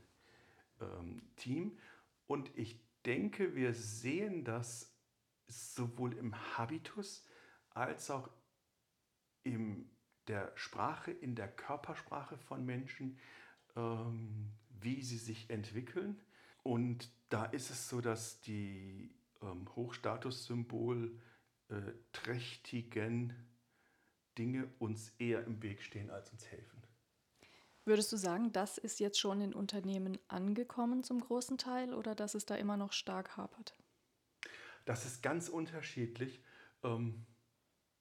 ähm, 0.81 1.23
Team. 1.37 1.79
Und 2.27 2.51
ich 2.57 2.81
denke, 3.05 3.55
wir 3.55 3.75
sehen 3.75 4.45
das 4.45 4.95
sowohl 5.47 6.13
im 6.15 6.35
Habitus 6.57 7.27
als 7.71 8.11
auch 8.11 8.29
in 9.43 9.91
der 10.27 10.53
Sprache, 10.57 11.11
in 11.11 11.35
der 11.35 11.49
Körpersprache 11.49 12.37
von 12.37 12.65
Menschen, 12.65 13.19
ähm, 13.77 14.53
wie 14.81 15.03
sie 15.03 15.19
sich 15.19 15.51
entwickeln. 15.51 16.21
Und 16.63 17.11
da 17.29 17.45
ist 17.45 17.71
es 17.71 17.89
so, 17.89 18.01
dass 18.01 18.41
die 18.41 19.11
ähm, 19.43 19.69
Hochstatussymbol 19.75 21.19
äh, 21.69 21.75
trächtigen 22.13 23.35
Dinge 24.37 24.69
uns 24.79 25.13
eher 25.19 25.45
im 25.45 25.63
Weg 25.63 25.83
stehen, 25.83 26.11
als 26.11 26.31
uns 26.31 26.47
helfen. 26.47 26.83
Würdest 27.85 28.13
du 28.13 28.17
sagen, 28.17 28.53
das 28.53 28.77
ist 28.77 29.01
jetzt 29.01 29.19
schon 29.19 29.41
in 29.41 29.55
Unternehmen 29.55 30.19
angekommen 30.29 31.03
zum 31.03 31.21
großen 31.21 31.57
Teil 31.57 31.95
oder 31.95 32.15
dass 32.15 32.35
es 32.35 32.45
da 32.45 32.55
immer 32.55 32.77
noch 32.77 32.93
stark 32.93 33.37
hapert? 33.37 33.75
Das 34.85 35.07
ist 35.07 35.23
ganz 35.23 35.49
unterschiedlich. 35.49 36.41
Ähm, 36.83 37.25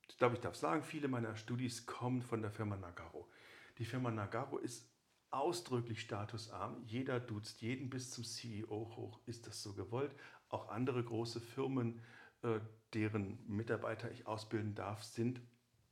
ich 0.09 0.17
glaube, 0.17 0.35
ich 0.35 0.41
darf 0.41 0.55
sagen, 0.55 0.83
viele 0.83 1.07
meiner 1.07 1.35
Studis 1.35 1.85
kommen 1.85 2.21
von 2.21 2.41
der 2.41 2.51
Firma 2.51 2.75
Nagaro. 2.75 3.29
Die 3.77 3.85
Firma 3.85 4.11
Nagaro 4.11 4.57
ist 4.57 4.89
ausdrücklich 5.31 6.01
statusarm. 6.01 6.83
Jeder 6.85 7.19
duzt 7.19 7.61
jeden 7.61 7.89
bis 7.89 8.11
zum 8.11 8.23
CEO 8.23 8.95
hoch. 8.95 9.19
Ist 9.25 9.47
das 9.47 9.61
so 9.61 9.73
gewollt? 9.73 10.15
Auch 10.49 10.69
andere 10.69 11.03
große 11.03 11.41
Firmen, 11.41 12.01
äh, 12.43 12.59
deren 12.93 13.45
Mitarbeiter 13.47 14.11
ich 14.11 14.27
ausbilden 14.27 14.75
darf, 14.75 15.03
sind 15.03 15.41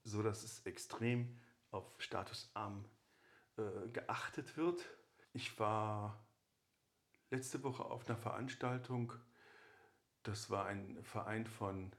so, 0.03 0.23
dass 0.23 0.43
es 0.43 0.65
extrem 0.65 1.39
auf 1.71 1.85
statusarm 1.97 2.85
äh, 3.57 3.89
geachtet 3.89 4.55
wird. 4.55 4.85
Ich 5.33 5.59
war 5.59 6.25
letzte 7.31 7.63
Woche 7.63 7.83
auf 7.83 8.07
einer 8.07 8.17
Veranstaltung, 8.17 9.13
das 10.23 10.49
war 10.49 10.65
ein 10.65 11.03
Verein 11.03 11.45
von 11.45 11.91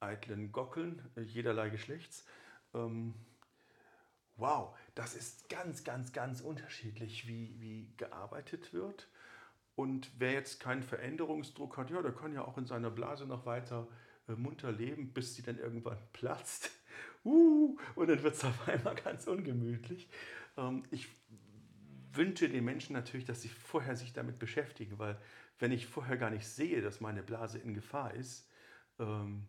eitlen 0.00 0.52
Gockeln, 0.52 1.10
äh, 1.16 1.22
jederlei 1.22 1.70
Geschlechts. 1.70 2.26
Ähm, 2.74 3.14
wow, 4.36 4.76
das 4.94 5.14
ist 5.14 5.48
ganz, 5.48 5.84
ganz, 5.84 6.12
ganz 6.12 6.40
unterschiedlich, 6.40 7.26
wie, 7.26 7.54
wie 7.60 7.92
gearbeitet 7.96 8.72
wird. 8.72 9.08
Und 9.74 10.10
wer 10.18 10.32
jetzt 10.32 10.60
keinen 10.60 10.82
Veränderungsdruck 10.82 11.76
hat, 11.76 11.90
ja, 11.90 12.00
der 12.02 12.12
kann 12.12 12.32
ja 12.32 12.44
auch 12.44 12.56
in 12.56 12.66
seiner 12.66 12.90
Blase 12.90 13.26
noch 13.26 13.44
weiter 13.44 13.88
äh, 14.28 14.32
munter 14.32 14.72
leben, 14.72 15.12
bis 15.12 15.34
sie 15.34 15.42
dann 15.42 15.58
irgendwann 15.58 15.98
platzt. 16.12 16.70
Uh, 17.24 17.76
und 17.94 18.08
dann 18.08 18.22
wird 18.22 18.34
es 18.34 18.44
auf 18.44 18.68
einmal 18.68 18.94
ganz 18.94 19.26
ungemütlich. 19.26 20.08
Ähm, 20.56 20.84
ich 20.90 21.08
wünsche 22.12 22.48
den 22.48 22.64
Menschen 22.64 22.94
natürlich, 22.94 23.26
dass 23.26 23.42
sie 23.42 23.48
vorher 23.48 23.96
sich 23.96 24.12
damit 24.12 24.38
beschäftigen, 24.38 24.98
weil 24.98 25.18
wenn 25.58 25.72
ich 25.72 25.86
vorher 25.86 26.16
gar 26.16 26.30
nicht 26.30 26.46
sehe, 26.46 26.80
dass 26.80 27.00
meine 27.00 27.22
Blase 27.22 27.58
in 27.58 27.74
Gefahr 27.74 28.14
ist, 28.14 28.48
ähm, 28.98 29.48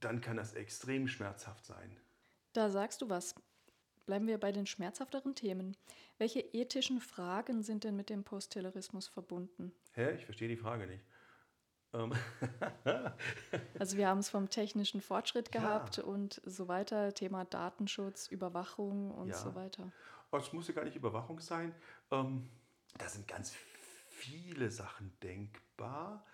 dann 0.00 0.20
kann 0.20 0.36
das 0.36 0.54
extrem 0.54 1.08
schmerzhaft 1.08 1.64
sein. 1.64 1.96
Da 2.52 2.70
sagst 2.70 3.02
du 3.02 3.08
was. 3.08 3.34
Bleiben 4.08 4.26
wir 4.26 4.38
bei 4.38 4.52
den 4.52 4.64
schmerzhafteren 4.64 5.34
Themen. 5.34 5.76
Welche 6.16 6.40
ethischen 6.40 6.98
Fragen 6.98 7.62
sind 7.62 7.84
denn 7.84 7.94
mit 7.94 8.08
dem 8.08 8.24
Postterrorismus 8.24 9.06
verbunden? 9.06 9.70
Hä? 9.92 10.14
Ich 10.14 10.24
verstehe 10.24 10.48
die 10.48 10.56
Frage 10.56 10.86
nicht. 10.86 11.04
Ähm. 11.92 12.14
also 13.78 13.98
wir 13.98 14.08
haben 14.08 14.20
es 14.20 14.30
vom 14.30 14.48
technischen 14.48 15.02
Fortschritt 15.02 15.52
gehabt 15.52 15.98
ja. 15.98 16.04
und 16.04 16.40
so 16.46 16.68
weiter, 16.68 17.12
Thema 17.12 17.44
Datenschutz, 17.44 18.28
Überwachung 18.28 19.10
und 19.10 19.28
ja. 19.28 19.36
so 19.36 19.54
weiter. 19.54 19.92
Also 20.30 20.46
es 20.46 20.52
muss 20.54 20.68
ja 20.68 20.72
gar 20.72 20.86
nicht 20.86 20.96
Überwachung 20.96 21.38
sein. 21.38 21.74
Ähm, 22.10 22.48
da 22.96 23.10
sind 23.10 23.28
ganz 23.28 23.54
viele 24.08 24.70
Sachen 24.70 25.12
denkbar. 25.22 26.24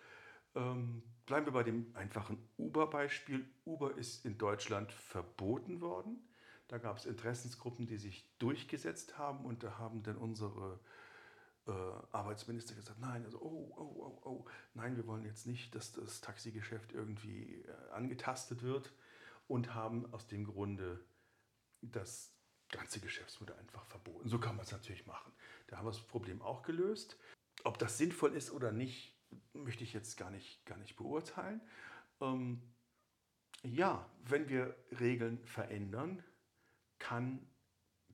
Ähm, 0.55 1.03
bleiben 1.27 1.47
wir 1.47 1.53
bei 1.53 1.65
dem 1.65 1.91
einfachen 1.97 2.39
Uber-Beispiel. 2.57 3.45
Uber 3.65 3.99
ist 3.99 4.25
in 4.25 4.39
Deutschland 4.39 4.93
verboten 4.93 5.81
worden. 5.81 6.25
Da 6.69 6.79
gab 6.79 6.97
es 6.97 7.07
Interessensgruppen, 7.07 7.87
die 7.87 7.99
sich 7.99 8.27
durchgesetzt 8.39 9.19
haben 9.19 9.45
und 9.45 9.63
da 9.63 9.79
haben 9.79 10.03
dann 10.03 10.17
unsere 10.17 10.81
äh, 11.67 11.71
Arbeitsminister 12.13 12.75
gesagt, 12.75 12.99
nein, 13.01 13.25
also 13.25 13.41
oh, 13.41 13.73
oh, 13.77 13.83
oh, 13.83 14.29
oh, 14.29 14.45
nein, 14.75 14.97
wir 14.97 15.07
wollen 15.07 15.25
jetzt 15.25 15.47
nicht, 15.47 15.75
dass 15.75 15.93
das 15.93 16.21
Taxigeschäft 16.21 16.93
irgendwie 16.93 17.63
äh, 17.63 17.91
angetastet 17.93 18.63
wird 18.63 18.93
und 19.47 19.75
haben 19.75 20.13
aus 20.13 20.27
dem 20.27 20.45
Grunde 20.45 21.05
das 21.83 22.35
ganze 22.71 23.01
Geschäftsmodell 23.01 23.57
einfach 23.57 23.85
verboten. 23.87 24.29
So 24.29 24.39
kann 24.39 24.57
man 24.57 24.65
es 24.65 24.73
natürlich 24.73 25.07
machen. 25.07 25.33
Da 25.67 25.77
haben 25.77 25.87
wir 25.87 25.93
das 25.93 26.01
Problem 26.01 26.43
auch 26.43 26.63
gelöst. 26.63 27.19
Ob 27.63 27.79
das 27.79 27.99
sinnvoll 27.99 28.35
ist 28.35 28.51
oder 28.51 28.73
nicht, 28.73 29.17
möchte 29.53 29.85
ich 29.85 29.93
jetzt 29.93 30.17
gar 30.17 30.31
nicht, 30.31 30.65
gar 30.67 30.79
nicht 30.79 30.97
beurteilen. 30.97 31.61
Ähm, 32.21 32.63
ja, 33.63 34.11
wenn 34.25 34.49
wir 34.49 34.77
Regeln 35.01 35.45
verändern, 35.47 36.23
kann, 36.99 37.47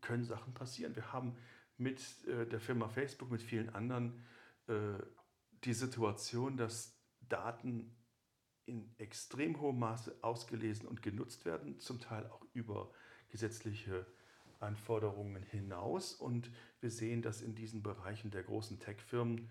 können 0.00 0.24
Sachen 0.24 0.54
passieren. 0.54 0.94
Wir 0.96 1.12
haben 1.12 1.36
mit 1.76 2.00
äh, 2.26 2.46
der 2.46 2.60
Firma 2.60 2.88
Facebook, 2.88 3.30
mit 3.30 3.42
vielen 3.42 3.70
anderen 3.70 4.24
äh, 4.66 4.98
die 5.64 5.74
Situation, 5.74 6.56
dass 6.56 6.96
Daten 7.28 7.96
in 8.66 8.94
extrem 8.98 9.60
hohem 9.60 9.78
Maße 9.78 10.16
ausgelesen 10.22 10.86
und 10.86 11.02
genutzt 11.02 11.44
werden, 11.44 11.80
zum 11.80 12.00
Teil 12.00 12.26
auch 12.26 12.46
über 12.52 12.90
gesetzliche 13.28 14.06
Anforderungen 14.60 15.42
hinaus. 15.42 16.14
Und 16.14 16.50
wir 16.80 16.90
sehen, 16.90 17.22
dass 17.22 17.42
in 17.42 17.54
diesen 17.54 17.82
Bereichen 17.82 18.30
der 18.30 18.42
großen 18.42 18.78
Tech-Firmen 18.78 19.50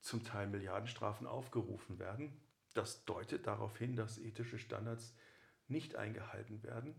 zum 0.00 0.24
Teil 0.24 0.48
Milliardenstrafen 0.48 1.26
aufgerufen 1.26 1.98
werden. 1.98 2.32
Das 2.74 3.04
deutet 3.04 3.46
darauf 3.46 3.76
hin, 3.78 3.96
dass 3.96 4.18
ethische 4.18 4.58
Standards 4.58 5.14
nicht 5.68 5.96
eingehalten 5.96 6.62
werden. 6.62 6.94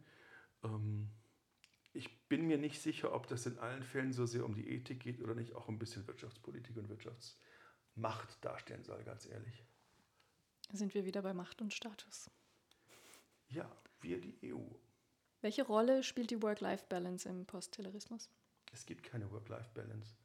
Ähm, 0.63 1.09
ich 1.93 2.27
bin 2.27 2.47
mir 2.47 2.57
nicht 2.57 2.81
sicher, 2.81 3.13
ob 3.13 3.27
das 3.27 3.45
in 3.45 3.57
allen 3.59 3.83
Fällen 3.83 4.13
so 4.13 4.25
sehr 4.25 4.45
um 4.45 4.55
die 4.55 4.69
Ethik 4.69 5.01
geht 5.01 5.21
oder 5.21 5.35
nicht 5.35 5.53
auch 5.53 5.67
ein 5.67 5.79
bisschen 5.79 6.07
Wirtschaftspolitik 6.07 6.77
und 6.77 6.89
Wirtschaftsmacht 6.89 8.43
darstellen 8.43 8.83
soll, 8.83 9.03
ganz 9.03 9.25
ehrlich. 9.25 9.65
Sind 10.71 10.93
wir 10.93 11.05
wieder 11.05 11.21
bei 11.21 11.33
Macht 11.33 11.61
und 11.61 11.73
Status? 11.73 12.31
Ja, 13.49 13.69
wir 13.99 14.21
die 14.21 14.53
EU. 14.53 14.63
Welche 15.41 15.63
Rolle 15.63 16.03
spielt 16.03 16.31
die 16.31 16.41
Work-Life-Balance 16.41 17.27
im 17.27 17.45
Postillerismus? 17.45 18.29
Es 18.71 18.85
gibt 18.85 19.03
keine 19.03 19.29
Work-Life-Balance. 19.31 20.15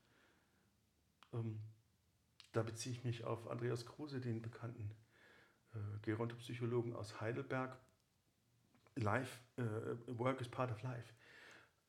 Ähm, 1.33 1.59
da 2.53 2.63
beziehe 2.63 2.95
ich 2.95 3.03
mich 3.03 3.25
auf 3.25 3.49
Andreas 3.49 3.85
Kruse, 3.87 4.21
den 4.21 4.41
bekannten 4.41 4.95
äh, 5.75 5.79
Gerontopsychologen 6.03 6.95
aus 6.95 7.21
Heidelberg. 7.21 7.77
Life, 8.95 9.41
äh, 9.57 10.19
Work 10.19 10.41
is 10.41 10.49
part 10.49 10.71
of 10.71 10.81
life. 10.83 11.13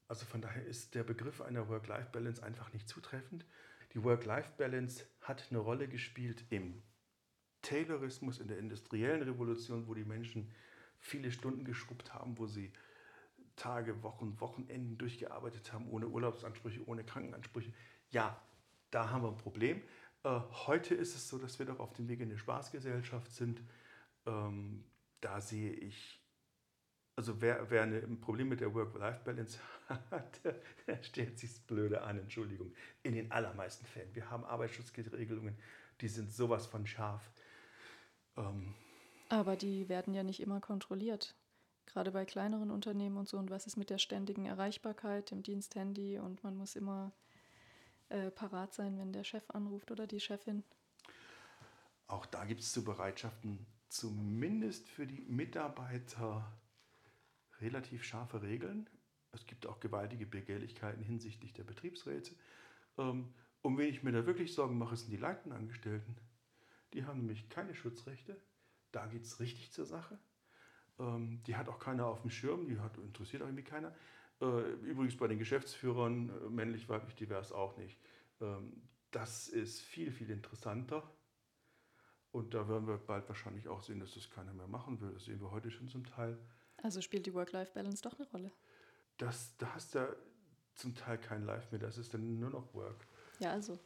Also 0.08 0.26
von 0.26 0.41
daher 0.41 0.65
ist 0.65 0.96
der 0.96 1.04
Begriff 1.04 1.41
einer 1.41 1.67
Work-Life-Balance 1.67 2.41
einfach 2.43 2.72
nicht 2.74 2.88
zutreffend. 2.88 3.46
Die 3.93 4.04
Work-Life-Balance 4.04 5.06
hat 5.22 5.48
eine 5.50 5.60
Rolle 5.60 5.88
gespielt 5.88 6.46
im 6.50 6.82
Taylorismus, 7.62 8.39
in 8.39 8.48
der 8.48 8.60
industriellen 8.60 9.24
Revolution, 9.24 9.88
wo 9.88 9.93
die 9.93 10.06
Menschen 10.06 10.52
viele 11.00 11.32
Stunden 11.32 11.65
geschrubbt 11.65 12.13
haben, 12.13 12.38
wo 12.38 12.48
sie 12.48 12.72
Tage, 13.56 14.04
Wochen, 14.04 14.39
Wochenenden 14.39 14.98
durchgearbeitet 14.98 15.74
haben, 15.74 15.89
ohne 15.89 16.08
Urlaubsansprüche, 16.08 16.88
ohne 16.88 17.04
Krankenansprüche. 17.04 17.74
Ja, 18.10 18.41
da 18.91 19.10
haben 19.10 19.24
wir 19.24 19.30
ein 19.30 19.38
Problem. 19.38 19.82
Äh, 20.24 20.39
heute 20.67 20.96
ist 20.96 21.15
es 21.15 21.28
so, 21.28 21.38
dass 21.38 21.60
wir 21.60 21.65
doch 21.65 21.80
auf 21.80 21.93
dem 21.93 22.08
Weg 22.08 22.20
in 22.20 22.30
eine 22.30 22.38
Spaßgesellschaft 22.38 23.32
sind. 23.32 23.62
Ähm, 24.26 24.86
da 25.22 25.41
sehe 25.41 25.72
ich 25.72 26.22
also 27.17 27.41
wer, 27.41 27.69
wer 27.71 27.82
ein 27.84 28.21
Problem 28.21 28.47
mit 28.47 28.62
der 28.62 28.73
Work-Life-Balance 28.73 29.60
hat, 29.89 30.39
der 30.86 31.01
stellt 31.01 31.39
sich 31.39 31.60
blöde 31.65 32.03
an, 32.03 32.19
Entschuldigung. 32.19 32.71
In 33.01 33.15
den 33.15 33.32
allermeisten 33.32 33.86
Fällen. 33.88 34.13
Wir 34.13 34.30
haben 34.30 34.45
Arbeitsschutzregelungen, 34.45 35.58
die 35.99 36.08
sind 36.08 36.32
sowas 36.32 36.67
von 36.67 36.86
scharf. 36.86 37.32
Ähm 38.38 38.75
Aber 39.30 39.56
die 39.56 39.89
werden 39.89 40.13
ja 40.13 40.21
nicht 40.21 40.39
immer 40.39 40.62
kontrolliert. 40.62 41.36
Gerade 41.88 42.12
bei 42.12 42.23
kleineren 42.23 42.69
Unternehmen 42.69 43.17
und 43.17 43.27
so. 43.27 43.39
Und 43.39 43.49
was 43.49 43.65
ist 43.65 43.77
mit 43.77 43.89
der 43.89 43.97
ständigen 43.97 44.45
Erreichbarkeit, 44.45 45.32
dem 45.32 45.41
Diensthandy 45.41 46.19
und 46.19 46.43
man 46.43 46.56
muss 46.56 46.75
immer 46.75 47.13
äh, 48.10 48.30
parat 48.30 48.75
sein, 48.75 48.99
wenn 48.99 49.12
der 49.12 49.23
Chef 49.23 49.49
anruft 49.49 49.89
oder 49.89 50.06
die 50.06 50.19
Chefin? 50.19 50.63
Auch 52.06 52.27
da 52.27 52.45
gibt 52.45 52.62
es 52.62 52.71
zu 52.71 52.84
Bereitschaften, 52.84 53.65
zumindest 53.89 54.88
für 54.88 55.08
die 55.08 55.21
Mitarbeiter 55.21 56.45
relativ 57.62 58.04
scharfe 58.04 58.41
Regeln. 58.41 58.89
Es 59.32 59.46
gibt 59.46 59.65
auch 59.67 59.80
gewaltige 59.80 60.26
Begehrlichkeiten 60.26 61.04
hinsichtlich 61.04 61.54
der 61.54 61.63
Betriebsräte. 61.63 62.36
Ähm, 62.98 63.34
um 63.62 63.78
wen 63.78 63.89
ich 63.89 64.04
mir 64.04 64.12
da 64.12 64.26
wirklich 64.26 64.54
Sorgen 64.54 64.78
mache, 64.78 64.96
sind 64.96 65.12
die 65.12 65.17
leitenden 65.17 65.58
Angestellten. 65.58 66.15
Die 66.93 67.06
haben 67.06 67.20
nämlich 67.20 67.50
keine 67.50 67.76
Schutzrechte. 67.76 68.39
Da 68.91 69.08
geht 69.08 69.24
es 69.24 69.39
richtig 69.39 69.72
zur 69.72 69.86
Sache. 69.86 70.17
Ähm, 71.00 71.43
die 71.46 71.56
hat 71.56 71.70
auch 71.70 71.80
keiner 71.80 72.08
auf 72.08 72.22
dem 72.22 72.30
Schirm, 72.30 72.67
die 72.67 72.80
hat, 72.80 72.98
interessiert 72.98 73.41
auch 73.43 73.48
irgendwie 73.48 73.63
keiner. 73.63 73.93
Äh, 74.41 74.72
übrigens 74.84 75.17
bei 75.17 75.28
den 75.28 75.39
Geschäftsführern, 75.39 76.30
äh, 76.30 76.50
männlich, 76.50 76.89
weiblich, 76.89 77.15
divers 77.15 77.52
auch 77.52 77.78
nicht. 77.78 78.00
Ähm, 78.39 78.82
das 79.12 79.48
ist 79.48 79.82
viel, 79.82 80.12
viel 80.12 80.30
interessanter. 80.30 81.04
Und 82.32 82.54
da 82.54 82.67
werden 82.67 82.88
wir 82.88 82.98
bald 82.98 83.28
wahrscheinlich 83.28 83.67
auch 83.67 83.82
sehen, 83.82 84.00
dass 84.00 84.13
das 84.13 84.30
keiner 84.30 84.54
mehr 84.54 84.67
machen 84.67 85.02
will. 85.02 85.12
Das 85.13 85.26
sehen 85.26 85.41
wir 85.41 85.52
heute 85.52 85.72
schon 85.72 85.88
zum 85.88 86.06
Teil. 86.06 86.38
Also 86.88 87.02
spielt 87.02 87.26
die 87.26 87.34
Work-Life-Balance 87.34 88.02
doch 88.02 88.17
eine 88.17 88.30
Rolle. 88.30 88.52
Das, 89.17 89.58
da 89.58 89.76
hast 89.76 89.93
du 89.93 90.00
ja 90.00 90.15
zum 90.73 90.95
Teil 90.95 91.17
kein 91.17 91.43
Life 91.45 91.67
mehr, 91.69 91.82
das 91.82 91.97
ist 91.97 92.13
dann 92.13 92.39
nur 92.39 92.50
noch 92.50 92.73
Work. 92.73 93.06
Ja, 93.39 93.52
also. 93.52 93.78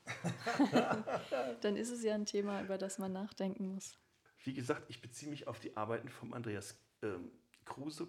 dann 1.61 1.77
ist 1.77 1.89
es 1.89 2.03
ja 2.03 2.13
ein 2.13 2.27
Thema, 2.27 2.61
über 2.61 2.77
das 2.77 2.99
man 2.99 3.11
nachdenken 3.11 3.73
muss. 3.73 3.97
Wie 4.43 4.53
gesagt, 4.53 4.85
ich 4.89 5.01
beziehe 5.01 5.31
mich 5.31 5.47
auf 5.47 5.59
die 5.59 5.75
Arbeiten 5.75 6.09
von 6.09 6.31
Andreas 6.35 6.77
ähm, 7.01 7.31
Kruse. 7.65 8.07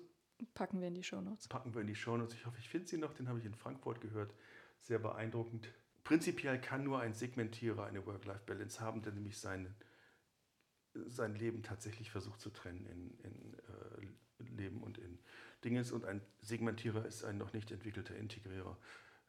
Packen 0.52 0.82
wir 0.82 0.88
in 0.88 0.94
die 0.94 1.02
Shownotes. 1.02 1.48
Packen 1.48 1.72
wir 1.72 1.80
in 1.80 1.86
die 1.86 1.94
Shownotes. 1.94 2.34
Ich 2.34 2.44
hoffe, 2.44 2.58
ich 2.58 2.68
finde 2.68 2.86
sie 2.86 2.98
noch. 2.98 3.14
Den 3.14 3.30
habe 3.30 3.38
ich 3.38 3.46
in 3.46 3.54
Frankfurt 3.54 4.02
gehört. 4.02 4.34
Sehr 4.82 4.98
beeindruckend. 4.98 5.72
Prinzipiell 6.04 6.60
kann 6.60 6.84
nur 6.84 7.00
ein 7.00 7.14
Segmentierer 7.14 7.86
eine 7.86 8.04
Work-Life-Balance 8.04 8.78
haben, 8.82 9.00
der 9.00 9.12
nämlich 9.14 9.38
seinen, 9.38 9.74
sein 11.06 11.34
Leben 11.34 11.62
tatsächlich 11.62 12.10
versucht 12.10 12.40
zu 12.40 12.50
trennen 12.50 12.86
in, 12.86 13.18
in 13.24 13.54
äh, 13.54 14.52
Leben 14.56 14.82
und 14.82 14.98
in 14.98 15.18
Dinges. 15.64 15.92
Und 15.92 16.04
ein 16.04 16.20
Segmentierer 16.40 17.06
ist 17.06 17.24
ein 17.24 17.38
noch 17.38 17.52
nicht 17.52 17.70
entwickelter 17.70 18.14
Integrierer 18.16 18.78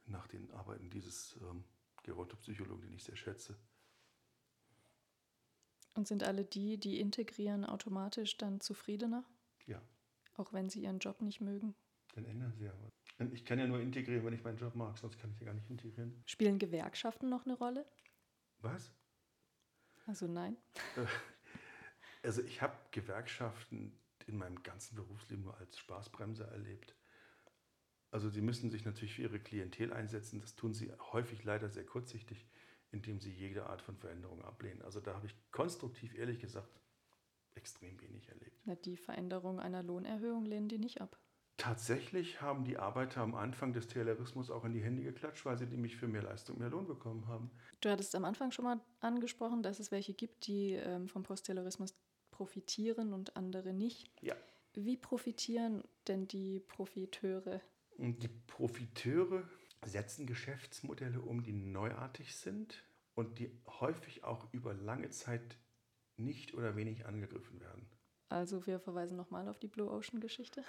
nach 0.06 0.28
den 0.28 0.52
Arbeiten 0.52 0.90
dieses 0.90 1.38
ähm, 1.42 1.64
Gerontopsychologen, 2.04 2.82
den 2.82 2.94
ich 2.94 3.04
sehr 3.04 3.16
schätze. 3.16 3.56
Und 5.96 6.08
sind 6.08 6.24
alle 6.24 6.44
die, 6.44 6.78
die 6.80 7.00
integrieren, 7.00 7.66
automatisch 7.66 8.38
dann 8.38 8.60
zufriedener? 8.60 9.24
Ja. 9.68 9.82
Auch 10.36 10.52
wenn 10.52 10.70
sie 10.70 10.82
ihren 10.82 11.00
Job 11.00 11.22
nicht 11.22 11.40
mögen? 11.40 11.76
Dann 12.16 12.26
ändern 12.26 12.54
sie 12.54 12.66
ja 12.66 12.74
was. 12.82 13.32
Ich 13.32 13.46
kann 13.46 13.60
ja 13.60 13.68
nur 13.68 13.80
integrieren, 13.80 14.26
wenn 14.26 14.34
ich 14.34 14.44
meinen 14.44 14.58
Job 14.58 14.76
mag, 14.76 14.98
sonst 14.98 15.20
kann 15.20 15.32
ich 15.32 15.40
ja 15.40 15.46
gar 15.46 15.54
nicht 15.54 15.70
integrieren. 15.70 16.24
Spielen 16.26 16.58
Gewerkschaften 16.58 17.30
noch 17.30 17.46
eine 17.46 17.56
Rolle? 17.56 17.86
Was? 18.60 18.92
Also 20.06 20.28
nein. 20.28 20.58
Also 22.24 22.42
ich 22.42 22.62
habe 22.62 22.76
Gewerkschaften 22.92 23.98
in 24.28 24.38
meinem 24.38 24.64
ganzen 24.64 24.96
Berufsleben 24.96 25.44
nur 25.44 25.58
als 25.58 25.78
Spaßbremse 25.78 26.46
erlebt. 26.46 26.96
Also 28.12 28.30
sie 28.30 28.42
müssen 28.42 28.70
sich 28.70 28.86
natürlich 28.86 29.16
für 29.16 29.24
ihre 29.24 29.40
Klientel 29.40 29.92
einsetzen. 29.92 30.40
Das 30.40 30.56
tun 30.56 30.74
sie 30.74 30.92
häufig 31.12 31.44
leider 31.44 31.70
sehr 31.70 31.86
kurzsichtig, 31.86 32.48
indem 32.92 33.20
sie 33.20 33.32
jede 33.32 33.66
Art 33.66 33.82
von 33.82 33.98
Veränderung 33.98 34.44
ablehnen. 34.44 34.82
Also 34.84 35.00
da 35.00 35.16
habe 35.16 35.26
ich 35.26 35.36
konstruktiv, 35.52 36.16
ehrlich 36.16 36.40
gesagt, 36.40 36.80
extrem 37.56 38.00
wenig 38.02 38.30
erlebt. 38.30 38.62
Na, 38.66 38.76
die 38.76 38.98
Veränderung 38.98 39.60
einer 39.60 39.84
Lohnerhöhung 39.84 40.46
lehnen 40.46 40.70
die 40.70 40.78
nicht 40.78 41.02
ab. 41.02 41.20
Tatsächlich 41.58 42.42
haben 42.42 42.64
die 42.64 42.78
Arbeiter 42.78 43.22
am 43.22 43.36
Anfang 43.36 43.74
des 43.74 43.88
Taylorismus 43.88 44.50
auch 44.50 44.66
in 44.66 44.74
die 44.74 44.84
Hände 44.84 45.04
geklatscht, 45.04 45.46
weil 45.46 45.58
sie 45.58 45.66
nämlich 45.66 45.96
für 45.96 46.08
mehr 46.08 46.24
Leistung 46.24 46.58
mehr 46.58 46.70
Lohn 46.70 46.88
bekommen 46.88 47.28
haben. 47.28 47.52
Du 47.80 47.90
hattest 47.90 48.16
am 48.16 48.26
Anfang 48.26 48.52
schon 48.52 48.66
mal 48.66 48.82
angesprochen, 49.02 49.62
dass 49.62 49.80
es 49.80 49.92
welche 49.92 50.14
gibt, 50.14 50.48
die 50.48 50.74
ähm, 50.74 51.08
vom 51.08 51.24
Posttaylorismus 51.24 51.96
profitieren 52.34 53.14
und 53.14 53.38
andere 53.38 53.74
nicht. 53.74 54.12
Ja. 54.22 54.36
Wie 54.74 54.98
profitieren 54.98 55.84
denn 56.08 56.28
die 56.28 56.60
Profiteure? 56.60 57.62
Die 57.98 58.28
Profiteure 58.28 59.48
setzen 59.86 60.26
Geschäftsmodelle 60.26 61.22
um, 61.22 61.44
die 61.44 61.54
neuartig 61.54 62.36
sind 62.36 62.84
und 63.14 63.38
die 63.38 63.52
häufig 63.68 64.24
auch 64.24 64.52
über 64.52 64.74
lange 64.74 65.12
Zeit 65.12 65.58
nicht 66.18 66.56
oder 66.56 66.76
wenig 66.76 67.06
angegriffen 67.06 67.62
werden. 67.62 67.88
Also 68.30 68.66
wir 68.66 68.80
verweisen 68.80 69.16
nochmal 69.16 69.48
auf 69.48 69.60
die 69.60 69.68
Blue 69.68 69.92
Ocean-Geschichte. 69.92 70.64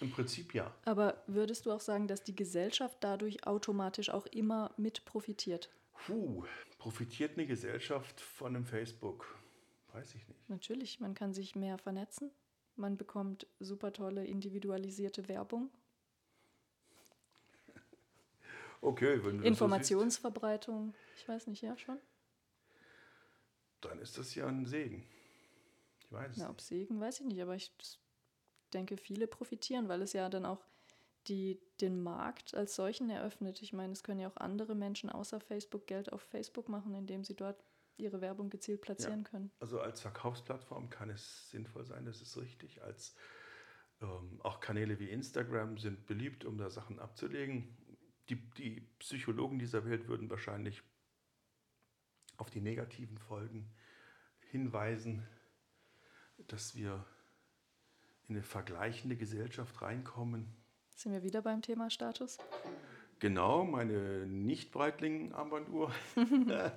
Im 0.00 0.12
Prinzip 0.12 0.54
ja. 0.54 0.72
Aber 0.84 1.24
würdest 1.26 1.66
du 1.66 1.72
auch 1.72 1.80
sagen, 1.80 2.06
dass 2.06 2.22
die 2.22 2.36
Gesellschaft 2.36 2.98
dadurch 3.00 3.48
automatisch 3.48 4.10
auch 4.10 4.26
immer 4.26 4.72
mit 4.76 5.04
profitiert? 5.04 5.70
Puh, 6.06 6.44
profitiert 6.78 7.36
eine 7.36 7.48
Gesellschaft 7.48 8.20
von 8.20 8.54
einem 8.54 8.64
Facebook? 8.64 9.39
Weiß 9.92 10.14
ich 10.14 10.26
nicht. 10.28 10.48
Natürlich, 10.48 11.00
man 11.00 11.14
kann 11.14 11.32
sich 11.34 11.56
mehr 11.56 11.78
vernetzen. 11.78 12.30
Man 12.76 12.96
bekommt 12.96 13.46
super 13.58 13.92
tolle 13.92 14.24
individualisierte 14.26 15.28
Werbung. 15.28 15.70
Okay, 18.82 19.22
wenn 19.22 19.36
du 19.36 19.44
Informationsverbreitung, 19.44 20.94
ich 21.14 21.28
weiß 21.28 21.48
nicht, 21.48 21.60
ja 21.60 21.76
schon. 21.76 21.98
Dann 23.82 23.98
ist 23.98 24.16
das 24.16 24.34
ja 24.34 24.46
ein 24.46 24.64
Segen. 24.64 25.04
Ich 25.98 26.10
weiß 26.10 26.38
Na, 26.38 26.48
ob 26.48 26.62
Segen, 26.62 26.98
weiß 26.98 27.20
ich 27.20 27.26
nicht, 27.26 27.42
aber 27.42 27.54
ich 27.54 27.70
denke, 28.72 28.96
viele 28.96 29.26
profitieren, 29.26 29.88
weil 29.88 30.00
es 30.00 30.14
ja 30.14 30.30
dann 30.30 30.46
auch 30.46 30.64
die, 31.28 31.60
den 31.82 32.02
Markt 32.02 32.54
als 32.54 32.74
solchen 32.74 33.10
eröffnet. 33.10 33.60
Ich 33.60 33.74
meine, 33.74 33.92
es 33.92 34.02
können 34.02 34.20
ja 34.20 34.28
auch 34.28 34.36
andere 34.36 34.74
Menschen 34.74 35.10
außer 35.10 35.40
Facebook 35.40 35.86
Geld 35.86 36.12
auf 36.12 36.22
Facebook 36.22 36.68
machen, 36.68 36.94
indem 36.94 37.24
sie 37.24 37.34
dort 37.34 37.62
ihre 38.00 38.20
Werbung 38.20 38.50
gezielt 38.50 38.80
platzieren 38.80 39.22
ja. 39.24 39.30
können. 39.30 39.50
Also 39.60 39.80
als 39.80 40.00
Verkaufsplattform 40.00 40.90
kann 40.90 41.10
es 41.10 41.50
sinnvoll 41.50 41.84
sein, 41.84 42.04
das 42.04 42.20
ist 42.20 42.36
richtig. 42.36 42.82
Als 42.82 43.14
ähm, 44.00 44.40
auch 44.42 44.60
Kanäle 44.60 44.98
wie 44.98 45.10
Instagram 45.10 45.78
sind 45.78 46.06
beliebt, 46.06 46.44
um 46.44 46.58
da 46.58 46.70
Sachen 46.70 46.98
abzulegen. 46.98 47.76
Die, 48.28 48.36
die 48.52 48.80
Psychologen 48.98 49.58
dieser 49.58 49.84
Welt 49.84 50.08
würden 50.08 50.30
wahrscheinlich 50.30 50.82
auf 52.36 52.50
die 52.50 52.60
negativen 52.60 53.18
Folgen 53.18 53.70
hinweisen, 54.50 55.26
dass 56.48 56.74
wir 56.74 57.04
in 58.28 58.36
eine 58.36 58.42
vergleichende 58.42 59.16
Gesellschaft 59.16 59.82
reinkommen. 59.82 60.54
Sind 60.94 61.12
wir 61.12 61.22
wieder 61.22 61.42
beim 61.42 61.62
Thema 61.62 61.90
Status? 61.90 62.38
Genau, 63.20 63.64
meine 63.64 64.26
Nicht-Breitling-Armbanduhr. 64.26 65.92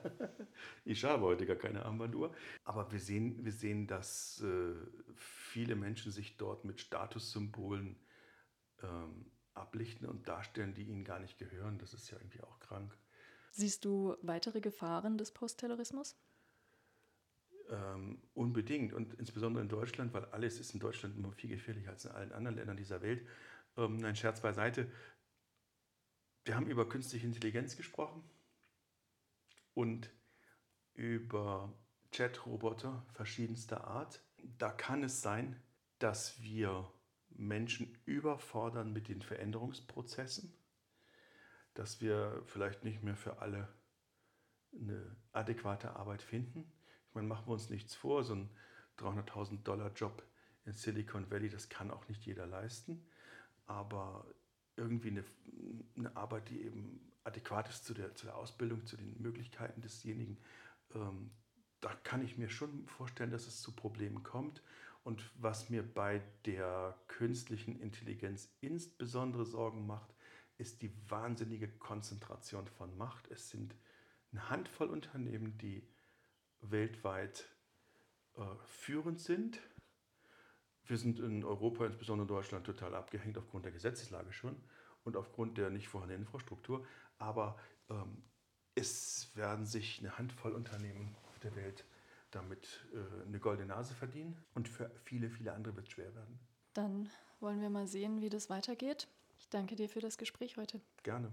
ich 0.85 1.05
habe 1.05 1.23
heute 1.23 1.45
gar 1.45 1.55
keine 1.55 1.85
Armbanduhr. 1.85 2.35
Aber 2.65 2.91
wir 2.91 2.99
sehen, 2.99 3.45
wir 3.45 3.53
sehen 3.53 3.87
dass 3.87 4.41
äh, 4.41 4.73
viele 5.15 5.77
Menschen 5.77 6.11
sich 6.11 6.35
dort 6.35 6.65
mit 6.65 6.81
Statussymbolen 6.81 7.95
ähm, 8.83 9.31
ablichten 9.53 10.05
und 10.05 10.27
darstellen, 10.27 10.73
die 10.73 10.83
ihnen 10.83 11.05
gar 11.05 11.19
nicht 11.19 11.37
gehören. 11.37 11.77
Das 11.77 11.93
ist 11.93 12.11
ja 12.11 12.17
irgendwie 12.17 12.41
auch 12.41 12.59
krank. 12.59 12.93
Siehst 13.51 13.85
du 13.85 14.17
weitere 14.21 14.59
Gefahren 14.59 15.17
des 15.17 15.31
Postterrorismus? 15.31 16.17
Ähm, 17.69 18.21
unbedingt 18.33 18.91
und 18.91 19.13
insbesondere 19.13 19.63
in 19.63 19.69
Deutschland, 19.69 20.13
weil 20.13 20.25
alles 20.25 20.59
ist 20.59 20.73
in 20.73 20.81
Deutschland 20.81 21.15
immer 21.15 21.31
viel 21.31 21.51
gefährlicher 21.51 21.91
als 21.91 22.03
in 22.03 22.11
allen 22.11 22.33
anderen 22.33 22.57
Ländern 22.57 22.75
dieser 22.75 23.01
Welt. 23.01 23.25
Ähm, 23.77 24.03
ein 24.03 24.15
Scherz 24.15 24.41
beiseite. 24.41 24.91
Wir 26.45 26.55
haben 26.55 26.67
über 26.67 26.87
künstliche 26.87 27.25
Intelligenz 27.25 27.77
gesprochen 27.77 28.23
und 29.73 30.09
über 30.93 31.73
Chat-Roboter 32.11 33.05
verschiedenster 33.13 33.87
Art. 33.87 34.21
Da 34.57 34.69
kann 34.69 35.03
es 35.03 35.21
sein, 35.21 35.61
dass 35.99 36.41
wir 36.41 36.91
Menschen 37.29 37.97
überfordern 38.05 38.91
mit 38.91 39.07
den 39.07 39.21
Veränderungsprozessen, 39.21 40.53
dass 41.73 42.01
wir 42.01 42.43
vielleicht 42.47 42.83
nicht 42.83 43.03
mehr 43.03 43.15
für 43.15 43.39
alle 43.39 43.73
eine 44.73 45.15
adäquate 45.31 45.95
Arbeit 45.95 46.21
finden. 46.21 46.71
Ich 47.07 47.15
meine, 47.15 47.27
machen 47.27 47.47
wir 47.47 47.53
uns 47.53 47.69
nichts 47.69 47.95
vor, 47.95 48.23
so 48.23 48.35
ein 48.35 48.49
300.000 48.97 49.63
Dollar 49.63 49.91
Job 49.93 50.23
in 50.65 50.73
Silicon 50.73 51.29
Valley, 51.31 51.49
das 51.49 51.69
kann 51.69 51.91
auch 51.91 52.07
nicht 52.07 52.25
jeder 52.25 52.45
leisten, 52.45 53.05
aber 53.65 54.25
irgendwie 54.75 55.09
eine, 55.09 55.23
eine 55.97 56.15
Arbeit, 56.15 56.49
die 56.49 56.61
eben 56.61 56.99
adäquat 57.23 57.69
ist 57.69 57.85
zu 57.85 57.93
der, 57.93 58.15
zu 58.15 58.25
der 58.25 58.35
Ausbildung, 58.35 58.85
zu 58.85 58.97
den 58.97 59.21
Möglichkeiten 59.21 59.81
desjenigen, 59.81 60.37
ähm, 60.93 61.31
da 61.81 61.93
kann 62.03 62.23
ich 62.23 62.37
mir 62.37 62.49
schon 62.49 62.87
vorstellen, 62.87 63.31
dass 63.31 63.47
es 63.47 63.61
zu 63.61 63.73
Problemen 63.73 64.23
kommt. 64.23 64.61
Und 65.03 65.29
was 65.35 65.69
mir 65.69 65.83
bei 65.83 66.21
der 66.45 66.97
künstlichen 67.07 67.79
Intelligenz 67.81 68.49
insbesondere 68.61 69.45
Sorgen 69.45 69.85
macht, 69.85 70.13
ist 70.57 70.81
die 70.81 70.93
wahnsinnige 71.09 71.67
Konzentration 71.67 72.67
von 72.67 72.97
Macht. 72.97 73.29
Es 73.31 73.49
sind 73.49 73.75
eine 74.31 74.49
Handvoll 74.49 74.87
Unternehmen, 74.87 75.57
die 75.57 75.85
weltweit 76.61 77.49
äh, 78.37 78.41
führend 78.65 79.19
sind. 79.19 79.59
Wir 80.85 80.97
sind 80.97 81.19
in 81.19 81.43
Europa, 81.43 81.85
insbesondere 81.85 82.23
in 82.23 82.35
Deutschland, 82.35 82.65
total 82.65 82.95
abgehängt 82.95 83.37
aufgrund 83.37 83.65
der 83.65 83.71
Gesetzeslage 83.71 84.33
schon 84.33 84.55
und 85.03 85.15
aufgrund 85.15 85.57
der 85.57 85.69
nicht 85.69 85.87
vorhandenen 85.87 86.23
Infrastruktur. 86.23 86.85
Aber 87.17 87.57
ähm, 87.89 88.23
es 88.75 89.31
werden 89.35 89.65
sich 89.65 89.99
eine 89.99 90.17
Handvoll 90.17 90.53
Unternehmen 90.53 91.15
auf 91.29 91.39
der 91.39 91.55
Welt 91.55 91.85
damit 92.33 92.85
äh, 92.93 93.27
eine 93.27 93.39
goldene 93.39 93.67
Nase 93.67 93.93
verdienen 93.93 94.37
und 94.55 94.67
für 94.67 94.89
viele, 95.03 95.29
viele 95.29 95.53
andere 95.53 95.75
wird 95.75 95.87
es 95.87 95.93
schwer 95.93 96.13
werden. 96.15 96.39
Dann 96.73 97.09
wollen 97.39 97.61
wir 97.61 97.69
mal 97.69 97.87
sehen, 97.87 98.21
wie 98.21 98.29
das 98.29 98.49
weitergeht. 98.49 99.07
Ich 99.39 99.49
danke 99.49 99.75
dir 99.75 99.89
für 99.89 99.99
das 99.99 100.17
Gespräch 100.17 100.57
heute. 100.57 100.81
Gerne. 101.03 101.31